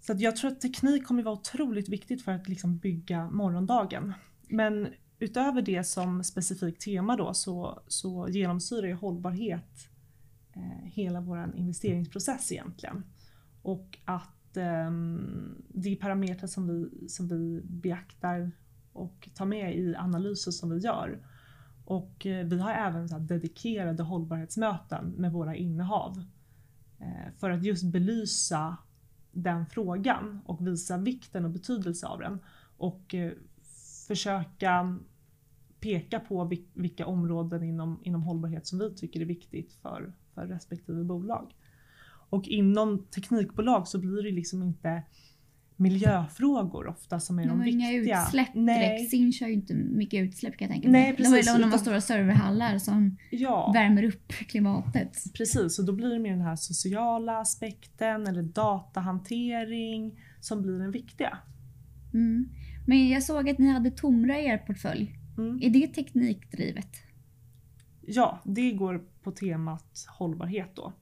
Så 0.00 0.12
att 0.12 0.20
jag 0.20 0.36
tror 0.36 0.50
att 0.50 0.60
teknik 0.60 1.06
kommer 1.06 1.22
vara 1.22 1.34
otroligt 1.34 1.88
viktigt 1.88 2.24
för 2.24 2.32
att 2.32 2.48
liksom 2.48 2.78
bygga 2.78 3.30
morgondagen. 3.30 4.12
Men 4.48 4.88
utöver 5.18 5.62
det 5.62 5.84
som 5.84 6.24
specifikt 6.24 6.80
tema 6.82 7.16
då 7.16 7.34
så, 7.34 7.82
så 7.88 8.28
genomsyrar 8.28 8.86
ju 8.86 8.94
hållbarhet 8.94 9.88
eh, 10.52 10.84
hela 10.84 11.20
vår 11.20 11.52
investeringsprocess 11.56 12.52
egentligen. 12.52 13.04
Och 13.62 13.98
att 14.04 14.56
eh, 14.56 14.90
det 15.68 15.88
är 15.88 15.96
parametrar 15.96 16.46
som 16.46 16.66
vi, 16.66 17.08
som 17.08 17.28
vi 17.28 17.60
beaktar 17.64 18.50
och 18.92 19.28
tar 19.34 19.46
med 19.46 19.78
i 19.78 19.94
analyser 19.96 20.50
som 20.50 20.70
vi 20.70 20.78
gör. 20.78 21.26
Och 21.84 22.26
eh, 22.26 22.46
vi 22.46 22.58
har 22.58 22.70
även 22.70 23.08
så 23.08 23.18
dedikerade 23.18 24.02
hållbarhetsmöten 24.02 25.10
med 25.10 25.32
våra 25.32 25.56
innehav 25.56 26.24
eh, 26.98 27.32
för 27.38 27.50
att 27.50 27.64
just 27.64 27.84
belysa 27.84 28.76
den 29.32 29.66
frågan 29.66 30.40
och 30.46 30.66
visa 30.66 30.96
vikten 30.96 31.44
och 31.44 31.50
betydelse 31.50 32.06
av 32.06 32.18
den 32.18 32.38
och 32.76 33.14
eh, 33.14 33.32
försöka 34.06 34.98
peka 35.80 36.20
på 36.20 36.50
vilka 36.74 37.06
områden 37.06 37.62
inom, 37.62 38.00
inom 38.02 38.22
hållbarhet 38.22 38.66
som 38.66 38.78
vi 38.78 38.94
tycker 38.94 39.20
är 39.20 39.24
viktigt 39.24 39.72
för, 39.72 40.12
för 40.34 40.46
respektive 40.46 41.04
bolag. 41.04 41.54
Och 42.30 42.48
inom 42.48 43.06
teknikbolag 43.06 43.88
så 43.88 43.98
blir 43.98 44.22
det 44.22 44.30
liksom 44.30 44.62
inte 44.62 45.02
miljöfrågor 45.76 46.88
ofta 46.88 47.20
som 47.20 47.38
är 47.38 47.42
de, 47.42 47.48
de 47.48 47.64
viktiga. 47.64 47.90
inga 47.90 48.22
utsläpp 48.22 48.48
Nej. 48.54 48.88
direkt. 48.88 49.10
Sin 49.10 49.32
kör 49.32 49.46
ju 49.46 49.52
inte 49.52 49.74
mycket 49.74 50.22
utsläpp 50.22 50.56
kan 50.56 50.66
jag 50.68 50.72
tänka 50.74 50.88
mig. 50.88 51.02
Nej, 51.02 51.16
precis. 51.16 51.46
De 51.46 51.70
har 51.70 51.78
stora 51.78 52.00
serverhallar 52.00 52.78
som 52.78 53.16
ja. 53.30 53.72
värmer 53.74 54.02
upp 54.02 54.28
klimatet. 54.32 55.24
Precis, 55.34 55.78
och 55.78 55.84
då 55.84 55.92
blir 55.92 56.08
det 56.08 56.18
mer 56.18 56.30
den 56.30 56.40
här 56.40 56.56
sociala 56.56 57.38
aspekten 57.40 58.26
eller 58.26 58.42
datahantering 58.42 60.20
som 60.40 60.62
blir 60.62 60.78
den 60.78 60.90
viktiga. 60.90 61.38
Mm. 62.14 62.48
Men 62.86 63.08
jag 63.08 63.22
såg 63.22 63.50
att 63.50 63.58
ni 63.58 63.68
hade 63.68 63.90
Tomra 63.90 64.40
i 64.40 64.46
er 64.46 64.58
portfölj. 64.58 65.18
Mm. 65.38 65.60
Är 65.62 65.70
det 65.70 65.86
teknikdrivet? 65.86 66.96
Ja, 68.00 68.40
det 68.44 68.72
går 68.72 69.04
på 69.22 69.30
temat 69.30 70.06
hållbarhet 70.18 70.70
då. 70.76 70.92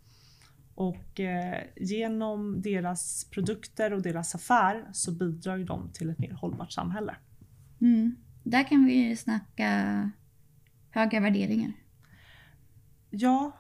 Och 0.75 1.21
eh, 1.21 1.65
genom 1.77 2.63
deras 2.63 3.25
produkter 3.31 3.93
och 3.93 4.03
deras 4.03 4.35
affär 4.35 4.89
så 4.93 5.13
bidrar 5.13 5.57
ju 5.57 5.65
de 5.65 5.91
till 5.93 6.11
ett 6.11 6.19
mer 6.19 6.33
hållbart 6.33 6.73
samhälle. 6.73 7.17
Mm. 7.81 8.17
Där 8.43 8.69
kan 8.69 8.85
vi 8.85 9.09
ju 9.09 9.17
snacka 9.17 10.11
höga 10.91 11.21
värderingar. 11.21 11.73
Ja, 13.11 13.53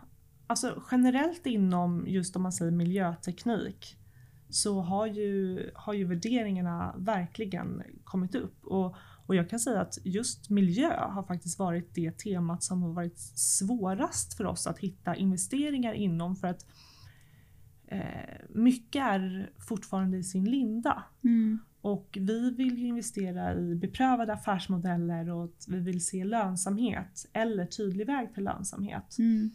alltså 0.47 0.83
generellt 0.91 1.47
inom 1.47 2.05
just 2.07 2.37
om 2.37 2.43
man 2.43 2.53
säger 2.53 2.73
miljöteknik 2.73 3.97
så 4.49 4.81
har 4.81 5.07
ju, 5.07 5.71
har 5.75 5.93
ju 5.93 6.05
värderingarna 6.05 6.95
verkligen 6.99 7.83
kommit 8.05 8.35
upp. 8.35 8.65
Och, 8.65 8.97
och 9.27 9.35
jag 9.35 9.51
kan 9.51 9.61
säga 9.61 9.81
att 9.81 9.99
just 10.05 10.51
miljö 10.51 11.01
har 11.01 11.23
faktiskt 11.23 11.59
varit 11.59 11.95
det 11.95 12.19
temat 12.19 12.63
som 12.63 12.83
har 12.83 12.93
varit 12.93 13.19
svårast 13.19 14.35
för 14.35 14.45
oss 14.47 14.67
att 14.67 14.79
hitta 14.79 15.17
investeringar 15.17 15.93
inom 15.93 16.37
för 16.37 16.49
att 16.49 16.67
mycket 18.49 19.03
är 19.03 19.51
fortfarande 19.59 20.19
i 20.19 20.23
sin 20.23 20.45
linda. 20.45 21.05
Mm. 21.25 21.59
Och 21.81 22.19
vi 22.21 22.51
vill 22.51 22.79
ju 22.79 22.87
investera 22.87 23.55
i 23.55 23.75
beprövade 23.75 24.33
affärsmodeller 24.33 25.31
och 25.31 25.55
vi 25.69 25.79
vill 25.79 26.05
se 26.05 26.25
lönsamhet 26.25 27.27
eller 27.33 27.67
tydlig 27.67 28.07
väg 28.07 28.35
till 28.35 28.45
lönsamhet. 28.45 29.19
Mm. 29.19 29.51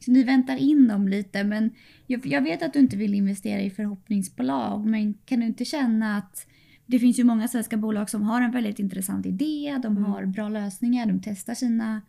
Så 0.00 0.10
ni 0.10 0.22
väntar 0.22 0.56
in 0.56 0.88
dem 0.88 1.08
lite 1.08 1.44
men 1.44 1.70
jag, 2.06 2.26
jag, 2.26 2.42
vet 2.42 2.62
att 2.62 2.72
du 2.72 2.78
inte 2.78 2.96
vill 2.96 3.14
investera 3.14 3.60
i 3.60 3.70
förhoppningsbolag 3.70 4.86
men 4.86 5.14
kan 5.14 5.40
du 5.40 5.46
inte 5.46 5.64
känna 5.64 6.16
att 6.16 6.46
det 6.86 6.98
finns 6.98 7.18
ju 7.18 7.24
många 7.24 7.48
svenska 7.48 7.76
bolag 7.76 8.10
som 8.10 8.22
har 8.22 8.42
en 8.42 8.50
väldigt 8.50 8.78
intressant 8.78 9.26
idé, 9.26 9.78
de 9.82 9.96
mm. 9.96 10.04
har 10.04 10.26
bra 10.26 10.48
lösningar, 10.48 11.06
de 11.06 11.20
testar 11.20 11.54
sina 11.54 12.02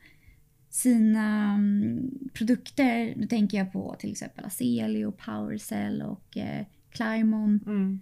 sina 0.70 1.56
um, 1.56 2.30
produkter. 2.34 3.14
Nu 3.16 3.28
tänker 3.28 3.58
jag 3.58 3.74
på 3.74 3.96
till 4.00 4.12
exempel 4.12 4.46
Aselio, 4.46 5.12
Powercell 5.12 6.02
och 6.02 6.38
eh, 6.38 6.66
Climon. 6.90 7.60
Mm. 7.66 8.00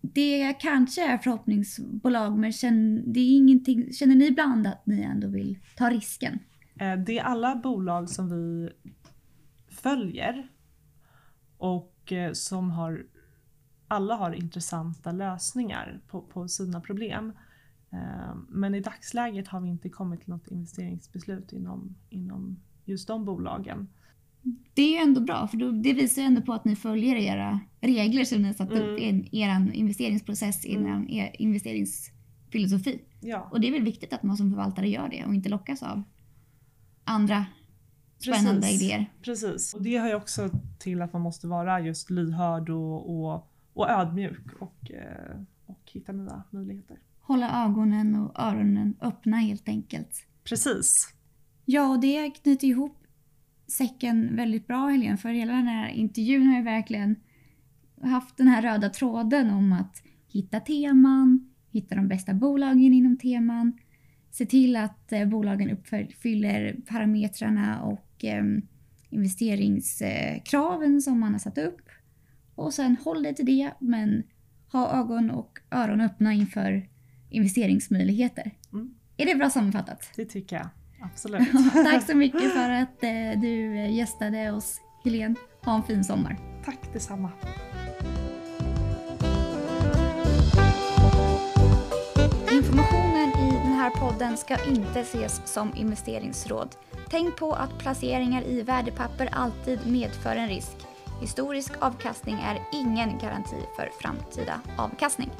Det 0.00 0.54
kanske 0.60 1.12
är 1.12 1.18
förhoppningsbolag 1.18 2.38
men 2.38 2.52
känner, 2.52 3.02
det 3.06 3.20
är 3.20 3.36
ingenting, 3.36 3.92
känner 3.92 4.14
ni 4.14 4.26
ibland 4.26 4.66
att 4.66 4.86
ni 4.86 5.02
ändå 5.02 5.28
vill 5.28 5.58
ta 5.76 5.90
risken? 5.90 6.38
Eh, 6.80 6.96
det 6.96 7.18
är 7.18 7.22
alla 7.22 7.56
bolag 7.56 8.10
som 8.10 8.28
vi 8.30 8.70
följer 9.68 10.48
och 11.58 12.12
eh, 12.12 12.32
som 12.32 12.70
har 12.70 13.06
alla 13.88 14.14
har 14.14 14.32
intressanta 14.32 15.12
lösningar 15.12 16.00
på, 16.08 16.20
på 16.20 16.48
sina 16.48 16.80
problem. 16.80 17.32
Eh, 17.92 18.34
men 18.48 18.74
i 18.74 18.80
dagsläget 18.80 19.48
har 19.48 19.60
vi 19.60 19.68
inte 19.68 19.88
kommit 19.88 20.20
till 20.20 20.30
något 20.30 20.48
investeringsbeslut 20.48 21.52
inom, 21.52 21.94
inom 22.10 22.60
just 22.84 23.08
de 23.08 23.24
bolagen. 23.24 23.88
Det 24.74 24.82
är 24.82 24.90
ju 24.90 24.96
ändå 24.96 25.20
bra 25.20 25.48
för 25.48 25.82
det 25.82 25.92
visar 25.92 26.22
ju 26.22 26.26
ändå 26.26 26.42
på 26.42 26.52
att 26.52 26.64
ni 26.64 26.76
följer 26.76 27.16
era 27.16 27.60
regler 27.80 28.24
som 28.24 28.38
ni 28.38 28.46
har 28.46 28.54
satt 28.54 28.70
mm. 28.70 28.82
upp 28.82 28.98
i 28.98 29.28
er 29.32 29.72
investeringsprocess, 29.72 30.64
i 30.64 30.74
mm. 30.76 31.08
er 31.08 31.30
investeringsfilosofi. 31.38 33.02
Ja. 33.20 33.48
Och 33.50 33.60
det 33.60 33.68
är 33.68 33.72
väl 33.72 33.82
viktigt 33.82 34.12
att 34.12 34.22
man 34.22 34.36
som 34.36 34.50
förvaltare 34.50 34.88
gör 34.88 35.08
det 35.08 35.24
och 35.24 35.34
inte 35.34 35.48
lockas 35.48 35.82
av 35.82 36.02
andra 37.04 37.46
spännande 38.18 38.60
Precis. 38.60 38.82
idéer. 38.82 39.06
Precis, 39.22 39.74
och 39.74 39.82
det 39.82 39.98
hör 39.98 40.08
ju 40.08 40.14
också 40.14 40.50
till 40.78 41.02
att 41.02 41.12
man 41.12 41.22
måste 41.22 41.46
vara 41.46 41.80
just 41.80 42.10
lyhörd 42.10 42.70
och, 42.70 43.10
och, 43.10 43.50
och 43.72 43.90
ödmjuk 43.90 44.52
och, 44.60 44.90
eh, 44.90 45.40
och 45.66 45.80
hitta 45.92 46.12
nya 46.12 46.42
möjligheter 46.50 46.98
hålla 47.30 47.64
ögonen 47.64 48.14
och 48.14 48.40
öronen 48.40 48.96
öppna 49.00 49.36
helt 49.36 49.68
enkelt. 49.68 50.26
Precis. 50.44 51.14
Ja, 51.64 51.88
och 51.88 52.00
det 52.00 52.30
knyter 52.30 52.66
ihop 52.66 52.96
säcken 53.66 54.36
väldigt 54.36 54.66
bra 54.66 54.88
Helene, 54.88 55.16
för 55.16 55.28
hela 55.28 55.52
den 55.52 55.66
här 55.66 55.88
intervjun 55.88 56.46
har 56.46 56.56
ju 56.56 56.62
verkligen 56.62 57.16
haft 58.02 58.36
den 58.36 58.48
här 58.48 58.62
röda 58.62 58.88
tråden 58.90 59.50
om 59.50 59.72
att 59.72 60.02
hitta 60.28 60.60
teman, 60.60 61.54
hitta 61.70 61.94
de 61.94 62.08
bästa 62.08 62.34
bolagen 62.34 62.94
inom 62.94 63.18
teman, 63.18 63.78
se 64.30 64.46
till 64.46 64.76
att 64.76 65.12
eh, 65.12 65.28
bolagen 65.28 65.70
uppfyller 65.70 66.76
parametrarna 66.88 67.82
och 67.82 68.24
eh, 68.24 68.44
investeringskraven 69.10 71.00
som 71.00 71.20
man 71.20 71.32
har 71.32 71.38
satt 71.38 71.58
upp. 71.58 71.88
Och 72.54 72.74
sen 72.74 72.96
håll 73.04 73.22
dig 73.22 73.34
till 73.34 73.46
det, 73.46 73.70
men 73.80 74.22
ha 74.72 75.00
ögon 75.00 75.30
och 75.30 75.58
öron 75.70 76.00
öppna 76.00 76.32
inför 76.32 76.88
investeringsmöjligheter. 77.30 78.50
Mm. 78.72 78.94
Är 79.16 79.26
det 79.26 79.34
bra 79.34 79.50
sammanfattat? 79.50 80.10
Det 80.16 80.24
tycker 80.24 80.56
jag. 80.56 80.68
Absolut. 81.02 81.48
Tack 81.72 82.06
så 82.06 82.16
mycket 82.16 82.52
för 82.52 82.70
att 82.70 83.02
eh, 83.02 83.40
du 83.40 83.86
gästade 83.86 84.52
oss, 84.52 84.80
Helene. 85.04 85.34
Ha 85.64 85.74
en 85.74 85.82
fin 85.82 86.04
sommar. 86.04 86.38
Tack 86.64 86.78
detsamma. 86.92 87.30
Informationen 92.52 93.28
i 93.28 93.50
den 93.52 93.72
här 93.72 93.90
podden 93.90 94.36
ska 94.36 94.56
inte 94.68 95.00
ses 95.00 95.52
som 95.52 95.76
investeringsråd. 95.76 96.76
Tänk 97.10 97.36
på 97.36 97.52
att 97.52 97.78
placeringar 97.78 98.42
i 98.42 98.62
värdepapper 98.62 99.28
alltid 99.32 99.78
medför 99.86 100.36
en 100.36 100.48
risk. 100.48 100.76
Historisk 101.20 101.72
avkastning 101.78 102.34
är 102.34 102.58
ingen 102.72 103.18
garanti 103.18 103.56
för 103.76 103.90
framtida 104.00 104.60
avkastning. 104.76 105.30